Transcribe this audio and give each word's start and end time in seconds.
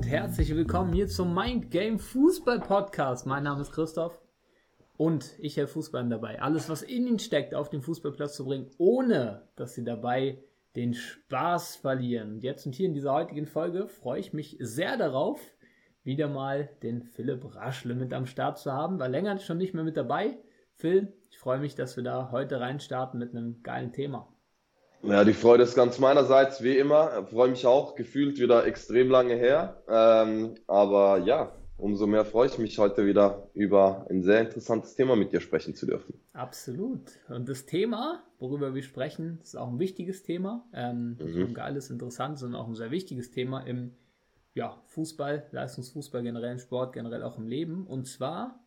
und 0.00 0.06
herzlich 0.06 0.56
willkommen 0.56 0.94
hier 0.94 1.08
zum 1.08 1.34
Mind 1.34 1.70
Game 1.70 1.98
Fußball 1.98 2.60
Podcast. 2.60 3.26
Mein 3.26 3.42
Name 3.42 3.60
ist 3.60 3.70
Christoph 3.70 4.18
und 4.96 5.34
ich 5.38 5.58
helfe 5.58 5.74
Fußballern 5.74 6.08
dabei, 6.08 6.40
alles, 6.40 6.70
was 6.70 6.80
in 6.80 7.06
ihnen 7.06 7.18
steckt, 7.18 7.54
auf 7.54 7.68
den 7.68 7.82
Fußballplatz 7.82 8.34
zu 8.34 8.46
bringen, 8.46 8.70
ohne 8.78 9.46
dass 9.56 9.74
sie 9.74 9.84
dabei 9.84 10.42
den 10.74 10.94
Spaß 10.94 11.76
verlieren. 11.76 12.40
Jetzt 12.40 12.64
und 12.64 12.74
hier 12.74 12.86
in 12.86 12.94
dieser 12.94 13.12
heutigen 13.12 13.44
Folge 13.44 13.88
freue 13.88 14.20
ich 14.20 14.32
mich 14.32 14.56
sehr 14.58 14.96
darauf, 14.96 15.38
wieder 16.02 16.28
mal 16.28 16.70
den 16.82 17.02
Philipp 17.02 17.54
Raschle 17.54 17.94
mit 17.94 18.14
am 18.14 18.24
Start 18.24 18.58
zu 18.58 18.72
haben. 18.72 18.98
War 18.98 19.08
länger 19.10 19.38
schon 19.38 19.58
nicht 19.58 19.74
mehr 19.74 19.84
mit 19.84 19.98
dabei. 19.98 20.38
Phil, 20.76 21.12
ich 21.30 21.38
freue 21.38 21.58
mich, 21.58 21.74
dass 21.74 21.98
wir 21.98 22.04
da 22.04 22.30
heute 22.30 22.58
reinstarten 22.58 23.20
mit 23.20 23.32
einem 23.32 23.62
geilen 23.62 23.92
Thema. 23.92 24.29
Ja, 25.02 25.24
die 25.24 25.32
Freude 25.32 25.62
ist 25.62 25.74
ganz 25.74 25.98
meinerseits, 25.98 26.62
wie 26.62 26.76
immer. 26.76 27.22
Ich 27.24 27.30
freue 27.30 27.48
mich 27.48 27.66
auch, 27.66 27.94
gefühlt 27.94 28.38
wieder 28.38 28.66
extrem 28.66 29.08
lange 29.08 29.34
her. 29.34 29.82
Ähm, 29.88 30.54
aber 30.66 31.18
ja, 31.18 31.52
umso 31.78 32.06
mehr 32.06 32.24
freue 32.24 32.48
ich 32.48 32.58
mich 32.58 32.78
heute 32.78 33.06
wieder 33.06 33.48
über 33.54 34.06
ein 34.10 34.22
sehr 34.22 34.40
interessantes 34.40 34.94
Thema 34.94 35.16
mit 35.16 35.32
dir 35.32 35.40
sprechen 35.40 35.74
zu 35.74 35.86
dürfen. 35.86 36.20
Absolut. 36.34 37.00
Und 37.28 37.48
das 37.48 37.64
Thema, 37.64 38.22
worüber 38.38 38.74
wir 38.74 38.82
sprechen, 38.82 39.40
ist 39.42 39.56
auch 39.56 39.68
ein 39.68 39.78
wichtiges 39.78 40.22
Thema. 40.22 40.68
Ähm, 40.74 41.16
mhm. 41.18 41.46
Ein 41.46 41.54
geiles, 41.54 41.90
interessantes, 41.90 42.40
sondern 42.40 42.60
auch 42.60 42.68
ein 42.68 42.74
sehr 42.74 42.90
wichtiges 42.90 43.30
Thema 43.30 43.60
im 43.60 43.92
ja, 44.52 44.76
Fußball, 44.88 45.46
Leistungsfußball 45.52 46.22
generell, 46.22 46.52
im 46.52 46.58
Sport, 46.58 46.92
generell 46.92 47.22
auch 47.22 47.38
im 47.38 47.48
Leben. 47.48 47.86
Und 47.86 48.06
zwar 48.06 48.60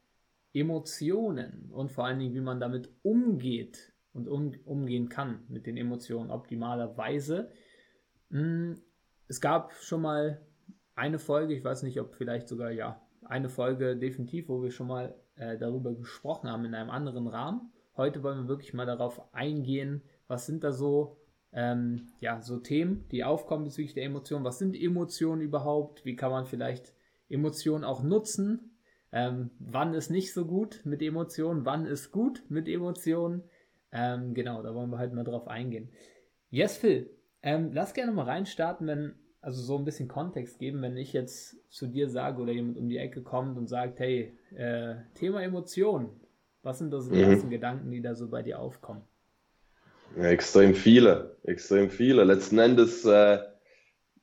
Emotionen 0.53 1.69
und 1.71 1.91
vor 1.91 2.05
allen 2.05 2.19
Dingen, 2.19 2.33
wie 2.33 2.41
man 2.41 2.59
damit 2.59 2.89
umgeht 3.03 3.92
und 4.13 4.27
um, 4.27 4.53
umgehen 4.65 5.09
kann 5.09 5.43
mit 5.49 5.65
den 5.65 5.77
Emotionen 5.77 6.31
optimalerweise. 6.31 7.51
Hm, 8.29 8.81
es 9.27 9.41
gab 9.41 9.73
schon 9.73 10.01
mal 10.01 10.41
eine 10.95 11.19
Folge, 11.19 11.53
ich 11.53 11.63
weiß 11.63 11.83
nicht, 11.83 11.99
ob 11.99 12.15
vielleicht 12.15 12.47
sogar 12.47 12.71
ja, 12.71 13.01
eine 13.25 13.49
Folge 13.49 13.97
definitiv, 13.97 14.49
wo 14.49 14.61
wir 14.61 14.71
schon 14.71 14.87
mal 14.87 15.15
äh, 15.35 15.57
darüber 15.57 15.93
gesprochen 15.95 16.49
haben 16.49 16.65
in 16.65 16.75
einem 16.75 16.89
anderen 16.89 17.27
Rahmen. 17.27 17.71
Heute 17.95 18.23
wollen 18.23 18.43
wir 18.43 18.47
wirklich 18.47 18.73
mal 18.73 18.85
darauf 18.85 19.33
eingehen, 19.33 20.03
was 20.27 20.45
sind 20.45 20.63
da 20.63 20.71
so, 20.71 21.17
ähm, 21.51 22.07
ja, 22.19 22.41
so 22.41 22.57
Themen, 22.57 23.07
die 23.11 23.23
aufkommen 23.23 23.65
bezüglich 23.65 23.93
der 23.93 24.05
Emotionen. 24.05 24.45
Was 24.45 24.59
sind 24.59 24.75
Emotionen 24.75 25.41
überhaupt? 25.41 26.05
Wie 26.05 26.15
kann 26.15 26.31
man 26.31 26.45
vielleicht 26.45 26.93
Emotionen 27.29 27.83
auch 27.83 28.03
nutzen? 28.03 28.77
Ähm, 29.11 29.51
wann 29.59 29.93
ist 29.93 30.09
nicht 30.09 30.33
so 30.33 30.45
gut 30.45 30.81
mit 30.85 31.01
Emotionen? 31.01 31.65
Wann 31.65 31.85
ist 31.85 32.11
gut 32.11 32.43
mit 32.49 32.67
Emotionen? 32.67 33.43
Ähm, 33.93 34.33
genau, 34.33 34.63
da 34.63 34.73
wollen 34.73 34.89
wir 34.89 34.97
halt 34.97 35.13
mal 35.13 35.23
drauf 35.23 35.47
eingehen. 35.47 35.89
Yes, 36.49 36.77
Phil, 36.77 37.11
ähm, 37.43 37.71
lass 37.73 37.93
gerne 37.93 38.11
mal 38.11 38.25
reinstarten, 38.25 38.87
wenn, 38.87 39.13
also 39.39 39.61
so 39.61 39.77
ein 39.77 39.85
bisschen 39.85 40.07
Kontext 40.07 40.57
geben, 40.57 40.81
wenn 40.81 40.97
ich 40.97 41.13
jetzt 41.13 41.57
zu 41.69 41.87
dir 41.87 42.09
sage 42.09 42.41
oder 42.41 42.51
jemand 42.51 42.77
um 42.77 42.89
die 42.89 42.97
Ecke 42.97 43.21
kommt 43.21 43.57
und 43.57 43.67
sagt, 43.67 43.99
hey, 43.99 44.35
äh, 44.55 44.95
Thema 45.13 45.43
Emotionen, 45.43 46.09
was 46.63 46.79
sind 46.79 46.91
da 46.91 47.01
so 47.01 47.11
die 47.11 47.23
mhm. 47.23 47.31
ersten 47.31 47.49
Gedanken, 47.51 47.91
die 47.91 48.01
da 48.01 48.15
so 48.15 48.29
bei 48.29 48.41
dir 48.41 48.59
aufkommen? 48.59 49.03
Ja, 50.17 50.25
extrem 50.25 50.73
viele, 50.73 51.37
extrem 51.43 51.89
viele. 51.89 52.23
Letzten 52.23 52.57
Endes 52.57 53.05
äh, 53.05 53.39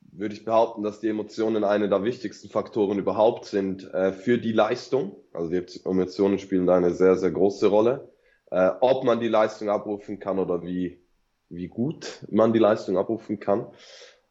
würde 0.01 0.35
ich 0.35 0.45
behaupten, 0.45 0.83
dass 0.83 1.01
die 1.01 1.09
Emotionen 1.09 1.63
eine 1.63 1.89
der 1.89 2.03
wichtigsten 2.03 2.49
Faktoren 2.49 2.99
überhaupt 2.99 3.45
sind 3.45 3.93
äh, 3.93 4.13
für 4.13 4.39
die 4.39 4.53
Leistung. 4.53 5.17
Also 5.33 5.51
die 5.51 5.65
Emotionen 5.85 6.39
spielen 6.39 6.67
da 6.67 6.77
eine 6.77 6.93
sehr, 6.93 7.17
sehr 7.17 7.31
große 7.31 7.69
Rolle 7.69 8.11
äh, 8.51 8.71
ob 8.81 9.05
man 9.05 9.21
die 9.21 9.29
Leistung 9.29 9.69
abrufen 9.69 10.19
kann 10.19 10.39
oder 10.39 10.63
wie, 10.63 11.01
wie 11.49 11.69
gut 11.69 12.21
man 12.29 12.53
die 12.53 12.59
Leistung 12.59 12.99
abrufen 12.99 13.41
kann. 13.41 13.67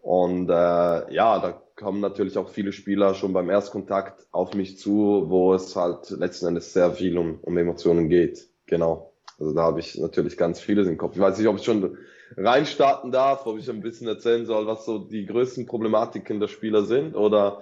Und 0.01 0.49
äh, 0.49 0.53
ja, 0.53 1.39
da 1.39 1.61
kommen 1.75 2.01
natürlich 2.01 2.37
auch 2.37 2.49
viele 2.49 2.71
Spieler 2.71 3.13
schon 3.13 3.33
beim 3.33 3.49
Erstkontakt 3.49 4.27
auf 4.31 4.53
mich 4.53 4.77
zu, 4.77 5.25
wo 5.27 5.53
es 5.53 5.75
halt 5.75 6.09
letzten 6.11 6.47
Endes 6.47 6.73
sehr 6.73 6.91
viel 6.91 7.17
um, 7.17 7.39
um 7.41 7.57
Emotionen 7.57 8.09
geht. 8.09 8.47
Genau. 8.65 9.13
Also 9.39 9.53
da 9.53 9.63
habe 9.63 9.79
ich 9.79 9.97
natürlich 9.97 10.37
ganz 10.37 10.59
vieles 10.59 10.87
im 10.87 10.97
Kopf. 10.97 11.15
Ich 11.15 11.21
weiß 11.21 11.37
nicht, 11.37 11.47
ob 11.47 11.57
ich 11.57 11.63
schon 11.63 11.97
reinstarten 12.35 13.11
darf, 13.11 13.45
ob 13.45 13.57
ich 13.57 13.69
ein 13.69 13.81
bisschen 13.81 14.07
erzählen 14.07 14.45
soll, 14.45 14.67
was 14.67 14.85
so 14.85 14.99
die 14.99 15.25
größten 15.25 15.65
Problematiken 15.65 16.39
der 16.39 16.47
Spieler 16.47 16.83
sind 16.83 17.15
oder 17.15 17.61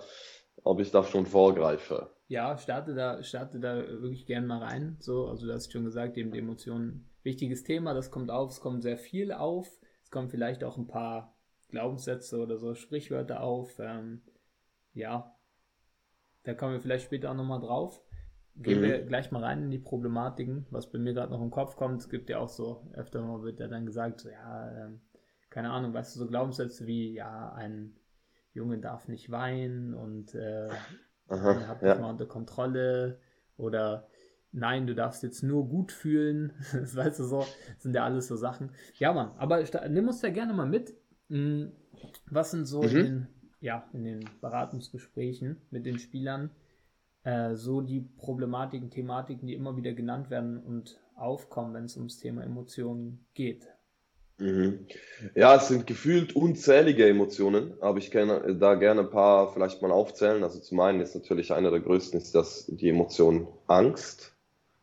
ob 0.63 0.79
ich 0.79 0.91
da 0.91 1.03
schon 1.03 1.25
vorgreife. 1.25 2.09
Ja, 2.27 2.57
starte 2.57 2.93
da, 2.93 3.23
starte 3.23 3.59
da 3.59 3.77
wirklich 3.77 4.25
gern 4.25 4.45
mal 4.45 4.61
rein. 4.61 4.97
So, 4.99 5.27
also 5.27 5.47
du 5.47 5.53
hast 5.53 5.71
schon 5.71 5.85
gesagt, 5.85 6.17
eben 6.17 6.31
die 6.31 6.39
Emotionen, 6.39 7.09
wichtiges 7.23 7.63
Thema, 7.63 7.93
das 7.93 8.11
kommt 8.11 8.31
auf, 8.31 8.51
es 8.51 8.59
kommt 8.59 8.83
sehr 8.83 8.97
viel 8.97 9.31
auf. 9.31 9.79
Es 10.03 10.11
kommen 10.11 10.29
vielleicht 10.29 10.63
auch 10.63 10.77
ein 10.77 10.87
paar 10.87 11.37
Glaubenssätze 11.69 12.39
oder 12.39 12.57
so 12.57 12.75
Sprichwörter 12.75 13.41
auf. 13.41 13.79
Ähm, 13.79 14.21
ja, 14.93 15.35
da 16.43 16.53
kommen 16.53 16.73
wir 16.73 16.81
vielleicht 16.81 17.05
später 17.05 17.31
auch 17.31 17.35
nochmal 17.35 17.59
drauf. 17.59 18.01
Gehen 18.55 18.79
mhm. 18.79 18.83
wir 18.83 19.05
gleich 19.05 19.31
mal 19.31 19.43
rein 19.43 19.63
in 19.63 19.71
die 19.71 19.79
Problematiken, 19.79 20.65
was 20.71 20.91
bei 20.91 20.97
mir 20.97 21.13
gerade 21.13 21.31
noch 21.31 21.41
im 21.41 21.51
Kopf 21.51 21.75
kommt. 21.75 22.01
Es 22.01 22.09
gibt 22.09 22.29
ja 22.29 22.39
auch 22.39 22.49
so, 22.49 22.89
öfter 22.93 23.21
mal 23.21 23.43
wird 23.43 23.59
ja 23.59 23.67
dann 23.67 23.85
gesagt, 23.85 24.21
so, 24.21 24.29
ja, 24.29 24.85
ähm, 24.85 25.01
keine 25.49 25.71
Ahnung, 25.71 25.93
weißt 25.93 26.15
du, 26.15 26.19
so 26.19 26.27
Glaubenssätze 26.27 26.87
wie, 26.87 27.13
ja, 27.13 27.53
ein 27.53 27.95
Junge 28.53 28.79
darf 28.79 29.07
nicht 29.07 29.29
weinen 29.29 29.93
und 29.93 30.33
äh, 30.33 30.69
Aha, 31.27 31.67
hab 31.67 31.79
dich 31.79 31.89
ja. 31.89 31.95
mal 31.95 32.09
unter 32.09 32.25
Kontrolle 32.25 33.19
oder 33.57 34.07
nein, 34.51 34.87
du 34.87 34.95
darfst 34.95 35.23
jetzt 35.23 35.43
nur 35.43 35.67
gut 35.67 35.91
fühlen. 35.91 36.53
das 36.73 36.95
weißt 36.95 37.19
du 37.19 37.23
so, 37.23 37.39
das 37.39 37.83
sind 37.83 37.95
ja 37.95 38.05
alles 38.05 38.27
so 38.27 38.35
Sachen. 38.35 38.71
Ja, 38.97 39.13
Mann, 39.13 39.31
aber 39.37 39.63
nimm 39.89 40.07
uns 40.07 40.21
da 40.21 40.29
gerne 40.29 40.53
mal 40.53 40.67
mit. 40.67 40.95
Hm, 41.29 41.71
was 42.29 42.51
sind 42.51 42.65
so 42.65 42.81
mhm. 42.81 42.89
in, 42.89 42.95
den, 42.95 43.27
ja, 43.59 43.89
in 43.93 44.03
den 44.03 44.29
Beratungsgesprächen 44.41 45.57
mit 45.71 45.85
den 45.85 45.99
Spielern 45.99 46.51
äh, 47.23 47.55
so 47.55 47.81
die 47.81 48.01
Problematiken, 48.01 48.89
Thematiken, 48.89 49.47
die 49.47 49.53
immer 49.53 49.75
wieder 49.75 49.93
genannt 49.93 50.29
werden 50.29 50.57
und 50.63 51.01
aufkommen, 51.15 51.73
wenn 51.73 51.85
es 51.85 51.97
ums 51.97 52.17
Thema 52.17 52.43
Emotionen 52.43 53.25
geht? 53.33 53.67
Mhm. 54.39 54.85
Ja, 55.33 55.55
es 55.55 55.67
sind 55.67 55.87
gefühlt 55.87 56.35
unzählige 56.35 57.07
Emotionen, 57.07 57.73
aber 57.81 57.97
ich 57.97 58.11
kann 58.11 58.59
da 58.59 58.75
gerne 58.75 59.01
ein 59.01 59.09
paar 59.09 59.51
vielleicht 59.51 59.81
mal 59.81 59.91
aufzählen. 59.91 60.43
Also 60.43 60.59
zum 60.59 60.79
einen 60.79 61.01
ist 61.01 61.15
natürlich 61.15 61.53
einer 61.53 61.71
der 61.71 61.79
größten 61.79 62.19
ist 62.19 62.35
das 62.35 62.67
die 62.67 62.89
Emotion 62.89 63.47
Angst 63.65 64.35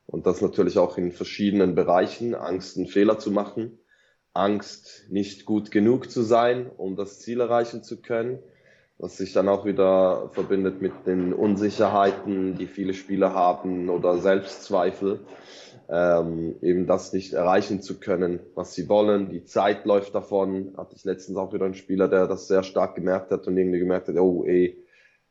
und 0.07 0.27
das 0.27 0.41
natürlich 0.41 0.77
auch 0.79 0.99
in 0.99 1.13
verschiedenen 1.13 1.77
Bereichen. 1.77 2.35
Angst, 2.35 2.77
einen 2.77 2.89
Fehler 2.89 3.21
zu 3.21 3.31
machen, 3.31 3.79
Angst, 4.33 5.07
nicht 5.09 5.45
gut 5.45 5.71
genug 5.71 6.11
zu 6.11 6.23
sein, 6.23 6.69
um 6.69 6.97
das 6.97 7.21
Ziel 7.21 7.41
erreichen 7.41 7.85
zu 7.85 8.03
können, 8.03 8.41
was 8.99 9.17
sich 9.17 9.33
dann 9.33 9.49
auch 9.49 9.65
wieder 9.65 10.31
verbindet 10.33 10.81
mit 10.81 11.07
den 11.07 11.33
Unsicherheiten, 11.33 12.57
die 12.57 12.67
viele 12.67 12.95
Spieler 12.95 13.35
haben 13.35 13.89
oder 13.89 14.19
Selbstzweifel 14.19 15.21
ähm, 15.89 16.57
eben 16.63 16.87
das 16.87 17.13
nicht 17.13 17.33
erreichen 17.33 17.83
zu 17.83 18.01
können, 18.01 18.41
was 18.55 18.75
sie 18.75 18.89
wollen. 18.89 19.31
Die 19.31 19.45
Zeit 19.45 19.85
läuft 19.85 20.15
davon. 20.15 20.75
Hatte 20.77 20.97
ich 20.97 21.05
letztens 21.05 21.37
auch 21.37 21.53
wieder 21.53 21.67
einen 21.67 21.75
Spieler, 21.75 22.09
der 22.09 22.27
das 22.27 22.49
sehr 22.49 22.63
stark 22.63 22.95
gemerkt 22.95 23.31
hat 23.31 23.47
und 23.47 23.57
irgendwie 23.57 23.79
gemerkt 23.79 24.09
hat, 24.09 24.17
oh 24.17 24.45
ey, 24.47 24.83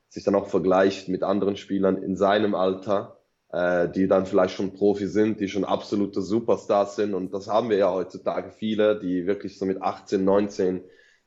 sich 0.10 0.24
dann 0.24 0.36
auch 0.36 0.48
vergleicht 0.48 1.10
mit 1.10 1.24
anderen 1.24 1.56
Spielern 1.56 1.98
in 2.04 2.16
seinem 2.16 2.54
Alter, 2.54 3.18
äh, 3.52 3.90
die 3.90 4.08
dann 4.08 4.28
vielleicht 4.28 4.56
schon 4.56 4.74
Profi 4.74 5.08
sind, 5.08 5.40
die 5.40 5.48
schon 5.48 5.64
absolute 5.66 6.22
Superstars 6.22 6.96
sind. 6.96 7.16
Und 7.16 7.34
das 7.34 7.48
haben 7.48 7.70
wir 7.70 7.78
ja 7.78 7.92
heutzutage 7.92 8.52
viele, 8.52 9.00
die 9.00 9.26
wirklich 9.26 9.58
so 9.58 9.66
mit 9.66 9.82
18, 9.82 10.24
19, 10.24 10.84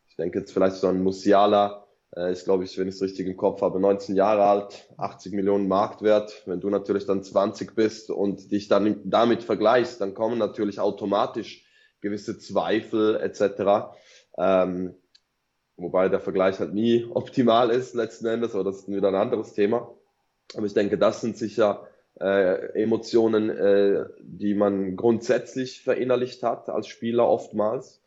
ich 0.08 0.16
denke 0.16 0.38
jetzt 0.38 0.52
vielleicht 0.52 0.76
so 0.76 0.86
an 0.86 1.02
Musiala, 1.02 1.85
äh, 2.14 2.32
ist, 2.32 2.44
glaube 2.44 2.64
ich, 2.64 2.78
wenn 2.78 2.88
ich 2.88 2.94
es 2.96 3.02
richtig 3.02 3.26
im 3.26 3.36
Kopf 3.36 3.62
habe, 3.62 3.80
19 3.80 4.16
Jahre 4.16 4.44
alt, 4.44 4.88
80 4.96 5.32
Millionen 5.32 5.68
Marktwert. 5.68 6.42
Wenn 6.46 6.60
du 6.60 6.70
natürlich 6.70 7.06
dann 7.06 7.22
20 7.22 7.74
bist 7.74 8.10
und 8.10 8.52
dich 8.52 8.68
dann 8.68 9.00
damit 9.04 9.42
vergleichst, 9.42 10.00
dann 10.00 10.14
kommen 10.14 10.38
natürlich 10.38 10.80
automatisch 10.80 11.64
gewisse 12.00 12.38
Zweifel 12.38 13.16
etc. 13.16 13.96
Ähm, 14.38 14.94
wobei 15.76 16.08
der 16.08 16.20
Vergleich 16.20 16.58
halt 16.60 16.74
nie 16.74 17.06
optimal 17.10 17.70
ist 17.70 17.94
letzten 17.94 18.26
Endes, 18.26 18.54
aber 18.54 18.64
das 18.64 18.80
ist 18.80 18.88
wieder 18.88 19.08
ein 19.08 19.14
anderes 19.14 19.52
Thema. 19.54 19.90
Aber 20.54 20.66
ich 20.66 20.74
denke, 20.74 20.98
das 20.98 21.20
sind 21.20 21.36
sicher 21.36 21.88
äh, 22.20 22.82
Emotionen, 22.82 23.50
äh, 23.50 24.06
die 24.20 24.54
man 24.54 24.96
grundsätzlich 24.96 25.82
verinnerlicht 25.82 26.42
hat 26.42 26.68
als 26.68 26.86
Spieler 26.86 27.28
oftmals 27.28 28.00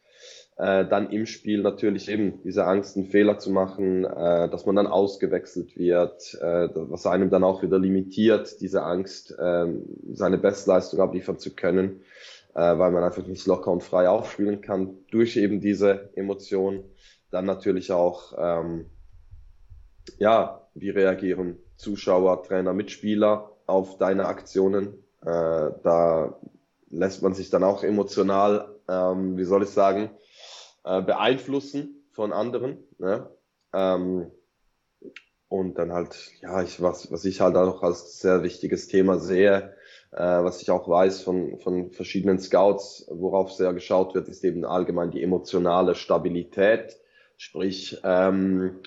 äh, 0.60 0.86
dann 0.86 1.10
im 1.10 1.26
Spiel 1.26 1.62
natürlich 1.62 2.10
eben 2.10 2.44
diese 2.44 2.66
Angst, 2.66 2.98
einen 2.98 3.06
Fehler 3.06 3.40
zu 3.40 3.50
machen, 3.50 4.04
äh, 4.04 4.50
dass 4.50 4.66
man 4.66 4.76
dann 4.76 4.88
ausgewechselt 4.88 5.78
wird, 5.78 6.38
äh, 6.42 6.68
was 6.74 7.06
einem 7.06 7.30
dann 7.30 7.46
auch 7.46 7.64
wieder 7.64 7.80
limitiert, 7.80 8.60
diese 8.60 8.84
Angst, 8.84 9.32
äh, 9.40 9.68
seine 10.12 10.38
Bestleistung 10.38 11.00
abliefern 11.00 11.40
zu 11.40 11.56
können, 11.56 12.02
äh, 12.56 12.78
weil 12.78 12.92
man 12.92 13.06
einfach 13.06 13.26
nicht 13.26 13.48
locker 13.48 13.72
und 13.72 13.84
frei 13.84 14.10
aufspielen 14.10 14.60
kann 14.60 14.98
durch 15.12 15.38
eben 15.38 15.62
diese 15.62 16.10
Emotion. 16.16 16.84
Dann 17.32 17.46
natürlich 17.46 17.94
auch, 17.94 18.34
ähm, 18.38 18.88
ja, 20.18 20.68
wie 20.74 20.90
reagieren 20.90 21.58
Zuschauer, 21.78 22.44
Trainer, 22.44 22.74
Mitspieler 22.74 23.52
auf 23.66 23.98
deine 23.98 24.26
Aktionen. 24.26 24.88
Äh, 25.22 25.72
da 25.84 26.38
lässt 26.90 27.24
man 27.24 27.34
sich 27.34 27.50
dann 27.50 27.64
auch 27.64 27.84
emotional, 27.84 28.76
ähm, 28.90 29.38
wie 29.38 29.46
soll 29.46 29.64
ich 29.64 29.70
sagen, 29.70 30.10
äh, 30.84 31.02
beeinflussen 31.02 32.04
von 32.12 32.34
anderen. 32.34 32.78
Ne? 32.98 33.30
Ähm, 33.74 34.31
und 35.48 35.80
dann 35.80 35.92
halt, 35.92 36.31
ja, 36.42 36.62
ich, 36.62 36.81
was, 36.81 37.12
was 37.12 37.26
ich 37.26 37.42
halt 37.42 37.56
auch 37.56 37.81
als 37.81 38.20
sehr 38.20 38.44
wichtiges 38.44 38.88
Thema 38.88 39.18
sehe, 39.20 39.74
äh, 40.12 40.20
was 40.20 40.62
ich 40.62 40.70
auch 40.70 40.88
weiß 40.88 41.22
von, 41.22 41.60
von 41.60 41.92
verschiedenen 41.92 42.40
Scouts, 42.40 43.08
worauf 43.12 43.52
sehr 43.52 43.74
geschaut 43.74 44.14
wird, 44.14 44.30
ist 44.30 44.44
eben 44.44 44.64
allgemein 44.64 45.12
die 45.12 45.24
emotionale 45.24 45.96
Stabilität. 45.96 46.98
Sprich, 47.38 48.00
ähm, 48.04 48.80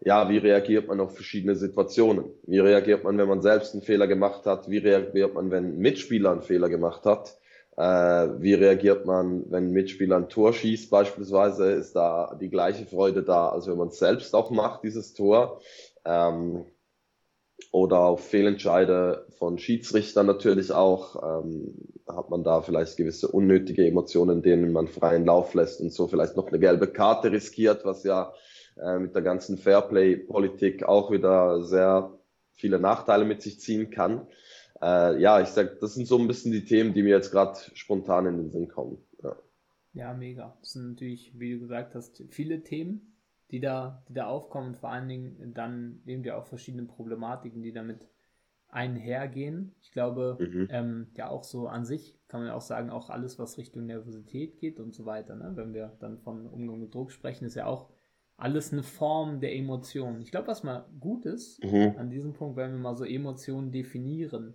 ja, 0.00 0.28
wie 0.28 0.38
reagiert 0.38 0.88
man 0.88 1.00
auf 1.00 1.14
verschiedene 1.14 1.54
Situationen? 1.54 2.26
Wie 2.46 2.58
reagiert 2.58 3.04
man, 3.04 3.18
wenn 3.18 3.28
man 3.28 3.42
selbst 3.42 3.74
einen 3.74 3.82
Fehler 3.82 4.06
gemacht 4.06 4.46
hat? 4.46 4.70
Wie 4.70 4.78
reagiert 4.78 5.34
man, 5.34 5.50
wenn 5.50 5.64
ein 5.64 5.78
Mitspieler 5.78 6.32
einen 6.32 6.42
Fehler 6.42 6.68
gemacht 6.68 7.04
hat? 7.04 7.36
Äh, 7.76 8.40
wie 8.40 8.54
reagiert 8.54 9.04
man, 9.04 9.44
wenn 9.50 9.64
ein 9.68 9.72
Mitspieler 9.72 10.16
ein 10.16 10.28
Tor 10.28 10.52
schießt 10.52 10.90
beispielsweise? 10.90 11.72
Ist 11.72 11.94
da 11.94 12.36
die 12.40 12.48
gleiche 12.48 12.86
Freude 12.86 13.22
da, 13.22 13.50
als 13.50 13.66
wenn 13.66 13.76
man 13.76 13.88
es 13.88 13.98
selbst 13.98 14.34
auch 14.34 14.50
macht, 14.50 14.82
dieses 14.82 15.12
Tor? 15.12 15.60
Ähm, 16.04 16.64
oder 17.72 18.00
auf 18.00 18.26
Fehlentscheide 18.26 19.26
von 19.38 19.58
Schiedsrichtern 19.58 20.26
natürlich 20.26 20.72
auch, 20.72 21.44
ähm, 21.44 21.74
hat 22.08 22.30
man 22.30 22.44
da 22.44 22.62
vielleicht 22.62 22.96
gewisse 22.96 23.28
unnötige 23.28 23.86
Emotionen, 23.86 24.42
denen 24.42 24.72
man 24.72 24.88
freien 24.88 25.26
Lauf 25.26 25.52
lässt 25.54 25.80
und 25.80 25.92
so 25.92 26.06
vielleicht 26.06 26.36
noch 26.36 26.48
eine 26.48 26.58
gelbe 26.58 26.86
Karte 26.86 27.32
riskiert, 27.32 27.84
was 27.84 28.04
ja 28.04 28.32
äh, 28.82 28.98
mit 28.98 29.14
der 29.14 29.22
ganzen 29.22 29.58
Fairplay-Politik 29.58 30.84
auch 30.84 31.10
wieder 31.10 31.62
sehr 31.62 32.18
viele 32.52 32.78
Nachteile 32.78 33.24
mit 33.24 33.42
sich 33.42 33.60
ziehen 33.60 33.90
kann. 33.90 34.26
Äh, 34.82 35.20
ja, 35.20 35.40
ich 35.40 35.48
sag, 35.48 35.80
das 35.80 35.94
sind 35.94 36.06
so 36.06 36.18
ein 36.18 36.26
bisschen 36.26 36.52
die 36.52 36.64
Themen, 36.64 36.94
die 36.94 37.02
mir 37.02 37.10
jetzt 37.16 37.30
gerade 37.30 37.58
spontan 37.74 38.26
in 38.26 38.36
den 38.36 38.50
Sinn 38.50 38.68
kommen. 38.68 38.98
Ja. 39.22 39.36
ja, 39.94 40.14
mega. 40.14 40.56
Das 40.60 40.72
sind 40.72 40.90
natürlich, 40.90 41.38
wie 41.38 41.54
du 41.54 41.60
gesagt 41.60 41.94
hast, 41.94 42.22
viele 42.28 42.62
Themen, 42.62 43.16
die 43.50 43.60
da, 43.60 44.04
die 44.08 44.14
da 44.14 44.26
aufkommen 44.26 44.68
und 44.68 44.76
vor 44.76 44.90
allen 44.90 45.08
Dingen 45.08 45.52
dann 45.54 46.02
eben 46.06 46.24
ja 46.24 46.36
auch 46.36 46.46
verschiedene 46.46 46.84
Problematiken, 46.84 47.62
die 47.62 47.72
damit 47.72 48.00
einhergehen. 48.68 49.74
Ich 49.80 49.92
glaube, 49.92 50.36
mhm. 50.40 50.68
ähm, 50.70 51.06
ja 51.16 51.28
auch 51.28 51.44
so 51.44 51.68
an 51.68 51.84
sich 51.84 52.18
kann 52.28 52.40
man 52.40 52.48
ja 52.48 52.54
auch 52.54 52.62
sagen, 52.62 52.90
auch 52.90 53.08
alles, 53.08 53.38
was 53.38 53.58
Richtung 53.58 53.86
Nervosität 53.86 54.58
geht 54.58 54.80
und 54.80 54.94
so 54.94 55.06
weiter. 55.06 55.36
Ne? 55.36 55.52
Wenn 55.54 55.72
wir 55.72 55.96
dann 56.00 56.18
von 56.18 56.46
Umgang 56.46 56.80
mit 56.80 56.94
Druck 56.94 57.12
sprechen, 57.12 57.44
ist 57.44 57.54
ja 57.54 57.66
auch 57.66 57.88
alles 58.36 58.72
eine 58.72 58.82
Form 58.82 59.40
der 59.40 59.54
Emotion. 59.54 60.20
Ich 60.20 60.30
glaube, 60.30 60.48
was 60.48 60.62
mal 60.62 60.84
gut 61.00 61.24
ist 61.24 61.62
mhm. 61.64 61.94
an 61.96 62.10
diesem 62.10 62.32
Punkt, 62.34 62.56
wenn 62.56 62.72
wir 62.72 62.78
mal 62.78 62.96
so 62.96 63.04
Emotionen 63.04 63.70
definieren. 63.70 64.54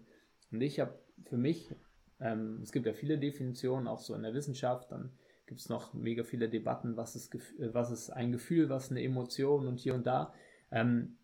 Und 0.52 0.62
ich 0.62 0.80
habe 0.80 0.94
für 1.26 1.38
mich, 1.38 1.74
ähm, 2.20 2.60
es 2.62 2.72
gibt 2.72 2.86
ja 2.86 2.94
viele 2.94 3.18
Definitionen, 3.18 3.88
auch 3.88 4.00
so 4.00 4.16
in 4.16 4.24
der 4.24 4.34
Wissenschaft, 4.34 4.92
dann 4.92 5.12
gibt 5.46 5.62
es 5.62 5.70
noch 5.70 5.94
mega 5.94 6.24
viele 6.24 6.50
Debatten, 6.50 6.98
was 6.98 7.16
ist, 7.16 7.34
äh, 7.36 7.74
was 7.74 7.92
ist 7.92 8.10
ein 8.10 8.32
Gefühl, 8.32 8.70
was 8.70 8.86
ist 8.86 8.92
eine 8.92 9.04
Emotion 9.04 9.68
und 9.68 9.80
hier 9.80 9.94
und 9.94 10.06
da. 10.06 10.34
Ähm, 10.72 11.18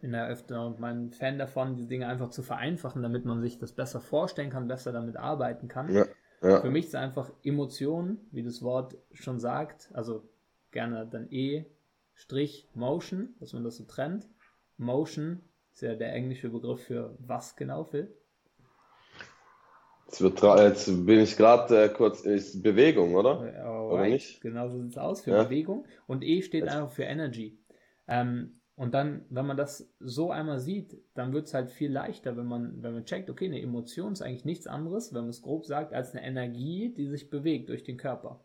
bin 0.00 0.12
da 0.12 0.28
öfter 0.28 0.74
mein 0.78 1.12
Fan 1.12 1.38
davon, 1.38 1.76
die 1.76 1.86
Dinge 1.86 2.06
einfach 2.06 2.30
zu 2.30 2.42
vereinfachen, 2.42 3.02
damit 3.02 3.26
man 3.26 3.42
sich 3.42 3.58
das 3.58 3.72
besser 3.72 4.00
vorstellen 4.00 4.50
kann, 4.50 4.66
besser 4.66 4.92
damit 4.92 5.16
arbeiten 5.16 5.68
kann. 5.68 5.94
Ja, 5.94 6.06
ja. 6.42 6.60
Für 6.60 6.70
mich 6.70 6.86
ist 6.86 6.94
einfach 6.94 7.30
Emotion, 7.44 8.18
wie 8.30 8.42
das 8.42 8.62
Wort 8.62 8.96
schon 9.12 9.38
sagt, 9.38 9.90
also 9.92 10.26
gerne 10.70 11.06
dann 11.06 11.30
E 11.30 11.66
Strich 12.14 12.68
Motion, 12.74 13.34
dass 13.40 13.52
man 13.52 13.64
das 13.64 13.76
so 13.76 13.84
trennt. 13.84 14.26
Motion 14.76 15.40
ist 15.72 15.82
ja 15.82 15.94
der 15.94 16.12
englische 16.12 16.48
Begriff 16.48 16.84
für 16.84 17.16
was 17.18 17.56
genau, 17.56 17.84
Phil? 17.84 18.12
Jetzt, 20.10 20.22
wird, 20.22 20.42
jetzt 20.42 21.06
bin 21.06 21.20
ich 21.20 21.36
gerade 21.36 21.84
äh, 21.84 21.88
kurz, 21.88 22.22
ist 22.22 22.64
Bewegung, 22.64 23.14
oder? 23.14 23.38
Alright. 23.38 23.92
Oder 23.92 24.06
nicht? 24.08 24.40
Genau 24.40 24.68
so 24.68 24.80
sieht 24.80 24.90
es 24.90 24.98
aus, 24.98 25.20
für 25.20 25.30
ja. 25.30 25.44
Bewegung. 25.44 25.86
Und 26.08 26.24
E 26.24 26.42
steht 26.42 26.64
jetzt. 26.64 26.74
einfach 26.74 26.90
für 26.90 27.04
Energy. 27.04 27.56
Ähm, 28.08 28.60
und 28.74 28.92
dann, 28.92 29.24
wenn 29.30 29.46
man 29.46 29.56
das 29.56 29.88
so 30.00 30.32
einmal 30.32 30.58
sieht, 30.58 31.00
dann 31.14 31.32
wird 31.32 31.46
es 31.46 31.54
halt 31.54 31.70
viel 31.70 31.92
leichter, 31.92 32.36
wenn 32.36 32.46
man, 32.46 32.82
wenn 32.82 32.92
man 32.92 33.04
checkt, 33.04 33.30
okay, 33.30 33.44
eine 33.44 33.62
Emotion 33.62 34.12
ist 34.12 34.22
eigentlich 34.22 34.44
nichts 34.44 34.66
anderes, 34.66 35.14
wenn 35.14 35.20
man 35.20 35.30
es 35.30 35.42
grob 35.42 35.64
sagt, 35.64 35.92
als 35.92 36.12
eine 36.12 36.26
Energie, 36.26 36.92
die 36.92 37.06
sich 37.06 37.30
bewegt 37.30 37.68
durch 37.68 37.84
den 37.84 37.96
Körper. 37.96 38.44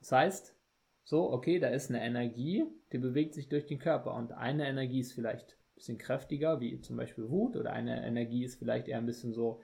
Das 0.00 0.12
heißt, 0.12 0.54
so, 1.02 1.32
okay, 1.32 1.60
da 1.60 1.68
ist 1.68 1.88
eine 1.88 2.04
Energie, 2.04 2.66
die 2.92 2.98
bewegt 2.98 3.32
sich 3.32 3.48
durch 3.48 3.64
den 3.64 3.78
Körper 3.78 4.14
und 4.14 4.32
eine 4.32 4.68
Energie 4.68 5.00
ist 5.00 5.14
vielleicht 5.14 5.52
ein 5.52 5.74
bisschen 5.76 5.98
kräftiger, 5.98 6.60
wie 6.60 6.78
zum 6.82 6.98
Beispiel 6.98 7.30
Wut, 7.30 7.56
oder 7.56 7.72
eine 7.72 8.06
Energie 8.06 8.44
ist 8.44 8.58
vielleicht 8.58 8.88
eher 8.88 8.98
ein 8.98 9.06
bisschen 9.06 9.32
so 9.32 9.62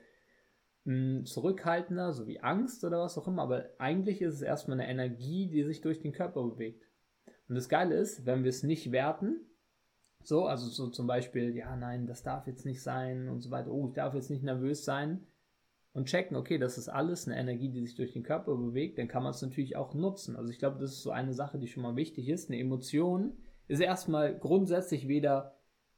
zurückhaltender, 0.85 2.13
so 2.13 2.27
wie 2.27 2.41
Angst 2.41 2.85
oder 2.85 3.01
was 3.01 3.19
auch 3.19 3.29
immer, 3.29 3.43
aber 3.43 3.67
eigentlich 3.79 4.23
ist 4.23 4.35
es 4.35 4.43
erstmal 4.43 4.81
eine 4.81 4.91
Energie, 4.91 5.47
die 5.47 5.63
sich 5.63 5.83
durch 5.83 6.01
den 6.01 6.13
Körper 6.13 6.43
bewegt. 6.43 6.89
Und 7.49 7.55
das 7.55 7.69
Geile 7.69 7.97
ist, 7.97 8.25
wenn 8.27 8.45
wir 8.45 8.49
es 8.49 8.63
nicht 8.63 8.91
werten, 8.91 9.41
so, 10.23 10.47
also 10.47 10.69
so 10.69 10.89
zum 10.89 11.07
Beispiel, 11.07 11.55
ja, 11.57 11.77
nein, 11.77 12.07
das 12.07 12.23
darf 12.23 12.47
jetzt 12.47 12.65
nicht 12.65 12.83
sein 12.83 13.29
und 13.29 13.41
so 13.41 13.51
weiter, 13.51 13.71
oh, 13.71 13.89
ich 13.89 13.95
darf 13.95 14.15
jetzt 14.15 14.31
nicht 14.31 14.43
nervös 14.43 14.85
sein 14.85 15.27
und 15.93 16.07
checken, 16.07 16.37
okay, 16.37 16.59
das 16.59 16.79
ist 16.79 16.89
alles 16.89 17.27
eine 17.27 17.39
Energie, 17.39 17.71
die 17.71 17.85
sich 17.85 17.97
durch 17.97 18.13
den 18.13 18.23
Körper 18.23 18.57
bewegt, 18.57 18.99
dann 18.99 19.09
kann 19.09 19.23
man 19.23 19.33
es 19.33 19.43
natürlich 19.43 19.77
auch 19.77 19.95
nutzen. 19.95 20.37
Also 20.37 20.51
ich 20.51 20.59
glaube, 20.59 20.79
das 20.79 20.93
ist 20.93 21.03
so 21.03 21.11
eine 21.11 21.35
Sache, 21.35 21.59
die 21.59 21.69
schon 21.69 21.83
mal 21.83 21.97
wichtig 21.97 22.29
ist. 22.29 22.49
Eine 22.49 22.61
Emotion 22.61 23.33
ist 23.69 23.81
erstmal 23.81 24.39
grundsätzlich 24.39 25.09
weder 25.09 25.57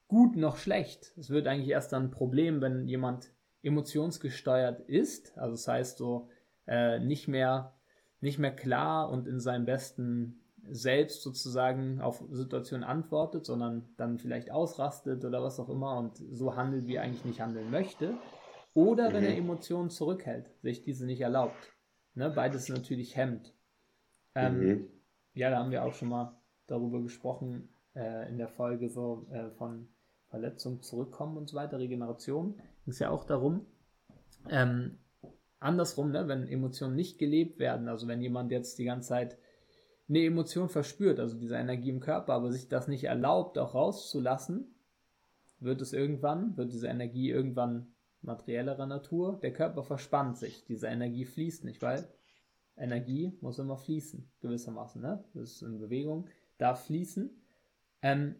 gut 0.09 0.37
noch 0.37 0.57
schlecht. 0.57 1.13
Es 1.19 1.31
wird 1.31 1.47
eigentlich 1.47 1.71
erst 1.71 1.93
dann 1.93 2.05
ein 2.05 2.11
Problem, 2.11 2.61
wenn 2.61 2.87
jemand 2.87 3.32
emotionsgesteuert 3.63 4.81
ist. 4.81 5.37
Also 5.39 5.53
das 5.53 5.69
heißt 5.69 5.99
so 5.99 6.29
äh, 6.67 6.99
nicht 6.99 7.29
mehr 7.29 7.75
nicht 8.23 8.39
mehr 8.39 8.55
klar 8.55 9.11
und 9.11 9.27
in 9.27 9.41
seinem 9.41 9.67
besten 9.67 10.41
Selbst 10.71 11.23
sozusagen 11.23 12.01
auf 12.01 12.23
Situationen 12.31 12.85
antwortet, 12.85 13.45
sondern 13.45 13.89
dann 13.97 14.19
vielleicht 14.19 14.53
ausrastet 14.53 15.25
oder 15.25 15.43
was 15.43 15.59
auch 15.59 15.69
immer 15.69 15.99
und 15.99 16.17
so 16.31 16.55
handelt, 16.55 16.87
wie 16.87 16.95
er 16.95 17.03
eigentlich 17.03 17.25
nicht 17.25 17.41
handeln 17.41 17.71
möchte. 17.71 18.15
Oder 18.75 19.11
mhm. 19.11 19.15
wenn 19.15 19.25
er 19.25 19.33
mhm. 19.33 19.39
Emotionen 19.39 19.91
zurückhält, 19.91 20.51
sich 20.63 20.85
diese 20.85 21.05
nicht 21.05 21.21
erlaubt. 21.21 21.73
Ne, 22.15 22.31
beides 22.31 22.69
natürlich 22.69 23.17
hemmt. 23.17 23.53
Ähm, 24.37 24.59
mhm. 24.61 24.89
Ja, 25.35 25.51
da 25.51 25.59
haben 25.59 25.73
wir 25.73 25.83
auch 25.83 25.95
schon 25.95 26.09
mal 26.09 26.41
darüber 26.69 27.03
gesprochen 27.03 27.71
äh, 27.97 28.29
in 28.29 28.39
der 28.39 28.49
Folge 28.49 28.89
so 28.89 29.27
äh, 29.33 29.51
von 29.51 29.89
Verletzung 30.29 30.81
zurückkommen 30.81 31.37
und 31.37 31.49
so 31.49 31.57
weiter, 31.57 31.79
Regeneration 31.79 32.55
ging 32.85 32.93
es 32.93 32.99
ja 32.99 33.11
auch 33.11 33.25
darum. 33.25 33.67
Ähm, 34.49 34.99
andersrum, 35.61 36.11
ne, 36.11 36.29
wenn 36.29 36.47
Emotionen 36.47 36.97
nicht 36.97 37.19
gelebt 37.19 37.59
werden, 37.59 37.89
also 37.89 38.09
wenn 38.09 38.21
jemand 38.21 38.51
jetzt 38.51 38.79
die 38.79 38.85
ganze 38.85 39.11
Zeit 39.11 39.39
eine 40.09 40.25
Emotion 40.25 40.69
verspürt, 40.69 41.21
also 41.21 41.39
diese 41.39 41.57
Energie 41.57 41.91
im 41.91 42.01
Körper, 42.01 42.35
aber 42.35 42.53
sich 42.53 42.69
das 42.69 42.89
nicht 42.89 43.05
erlaubt, 43.05 43.57
auch 43.59 43.75
rauszulassen, 43.75 44.75
wird 45.61 45.81
es 45.81 45.93
irgendwann, 45.93 46.57
wird 46.57 46.73
diese 46.73 46.89
Energie 46.89 47.31
irgendwann 47.31 47.95
materiellerer 48.21 48.87
Natur, 48.87 49.39
der 49.43 49.53
Körper 49.53 49.83
verspannt 49.83 50.37
sich, 50.39 50.65
diese 50.65 50.89
Energie 50.89 51.25
fließt 51.25 51.65
nicht, 51.65 51.83
weil 51.83 52.09
Energie 52.77 53.37
muss 53.41 53.59
immer 53.59 53.77
fließen, 53.77 54.29
gewissermaßen, 54.41 55.01
ne? 55.01 55.25
Das 55.35 55.53
ist 55.53 55.63
in 55.63 55.79
Bewegung, 55.79 56.29
darf 56.59 56.87
fließen. 56.87 57.31
Ähm, 58.01 58.37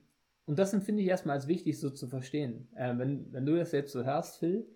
und 0.47 0.59
das 0.59 0.73
empfinde 0.73 1.03
ich 1.03 1.09
erstmal 1.09 1.37
als 1.37 1.47
wichtig 1.47 1.79
so 1.79 1.91
zu 1.91 2.09
verstehen. 2.09 2.69
Äh, 2.75 2.97
wenn, 2.99 3.33
wenn 3.33 3.47
du 3.47 3.57
das 3.57 3.73
jetzt 3.73 3.93
so 3.93 4.05
hörst, 4.05 4.39
Phil, 4.39 4.67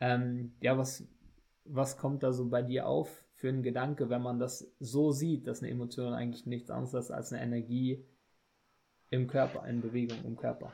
ähm, 0.00 0.52
ja, 0.60 0.76
was, 0.76 1.06
was 1.64 1.96
kommt 1.96 2.22
da 2.22 2.32
so 2.32 2.48
bei 2.48 2.62
dir 2.62 2.86
auf 2.86 3.24
für 3.34 3.48
einen 3.48 3.62
Gedanke, 3.62 4.08
wenn 4.08 4.22
man 4.22 4.38
das 4.38 4.70
so 4.80 5.12
sieht, 5.12 5.46
dass 5.46 5.62
eine 5.62 5.70
Emotion 5.70 6.12
eigentlich 6.12 6.46
nichts 6.46 6.70
anderes 6.70 6.94
ist 6.94 7.10
als 7.10 7.32
eine 7.32 7.42
Energie 7.42 8.04
im 9.10 9.26
Körper, 9.26 9.66
in 9.66 9.80
Bewegung 9.80 10.18
im 10.24 10.36
Körper? 10.36 10.72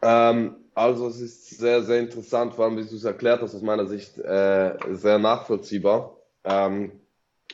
Ähm, 0.00 0.56
also 0.74 1.08
es 1.08 1.20
ist 1.20 1.58
sehr, 1.58 1.82
sehr 1.82 2.00
interessant, 2.00 2.54
vor 2.54 2.64
allem 2.64 2.76
wie 2.76 2.84
du 2.84 2.94
es 2.94 3.04
erklärt 3.04 3.42
hast, 3.42 3.54
aus 3.54 3.62
meiner 3.62 3.86
Sicht 3.86 4.18
äh, 4.18 4.76
sehr 4.92 5.18
nachvollziehbar. 5.18 6.16
Ähm, 6.44 6.92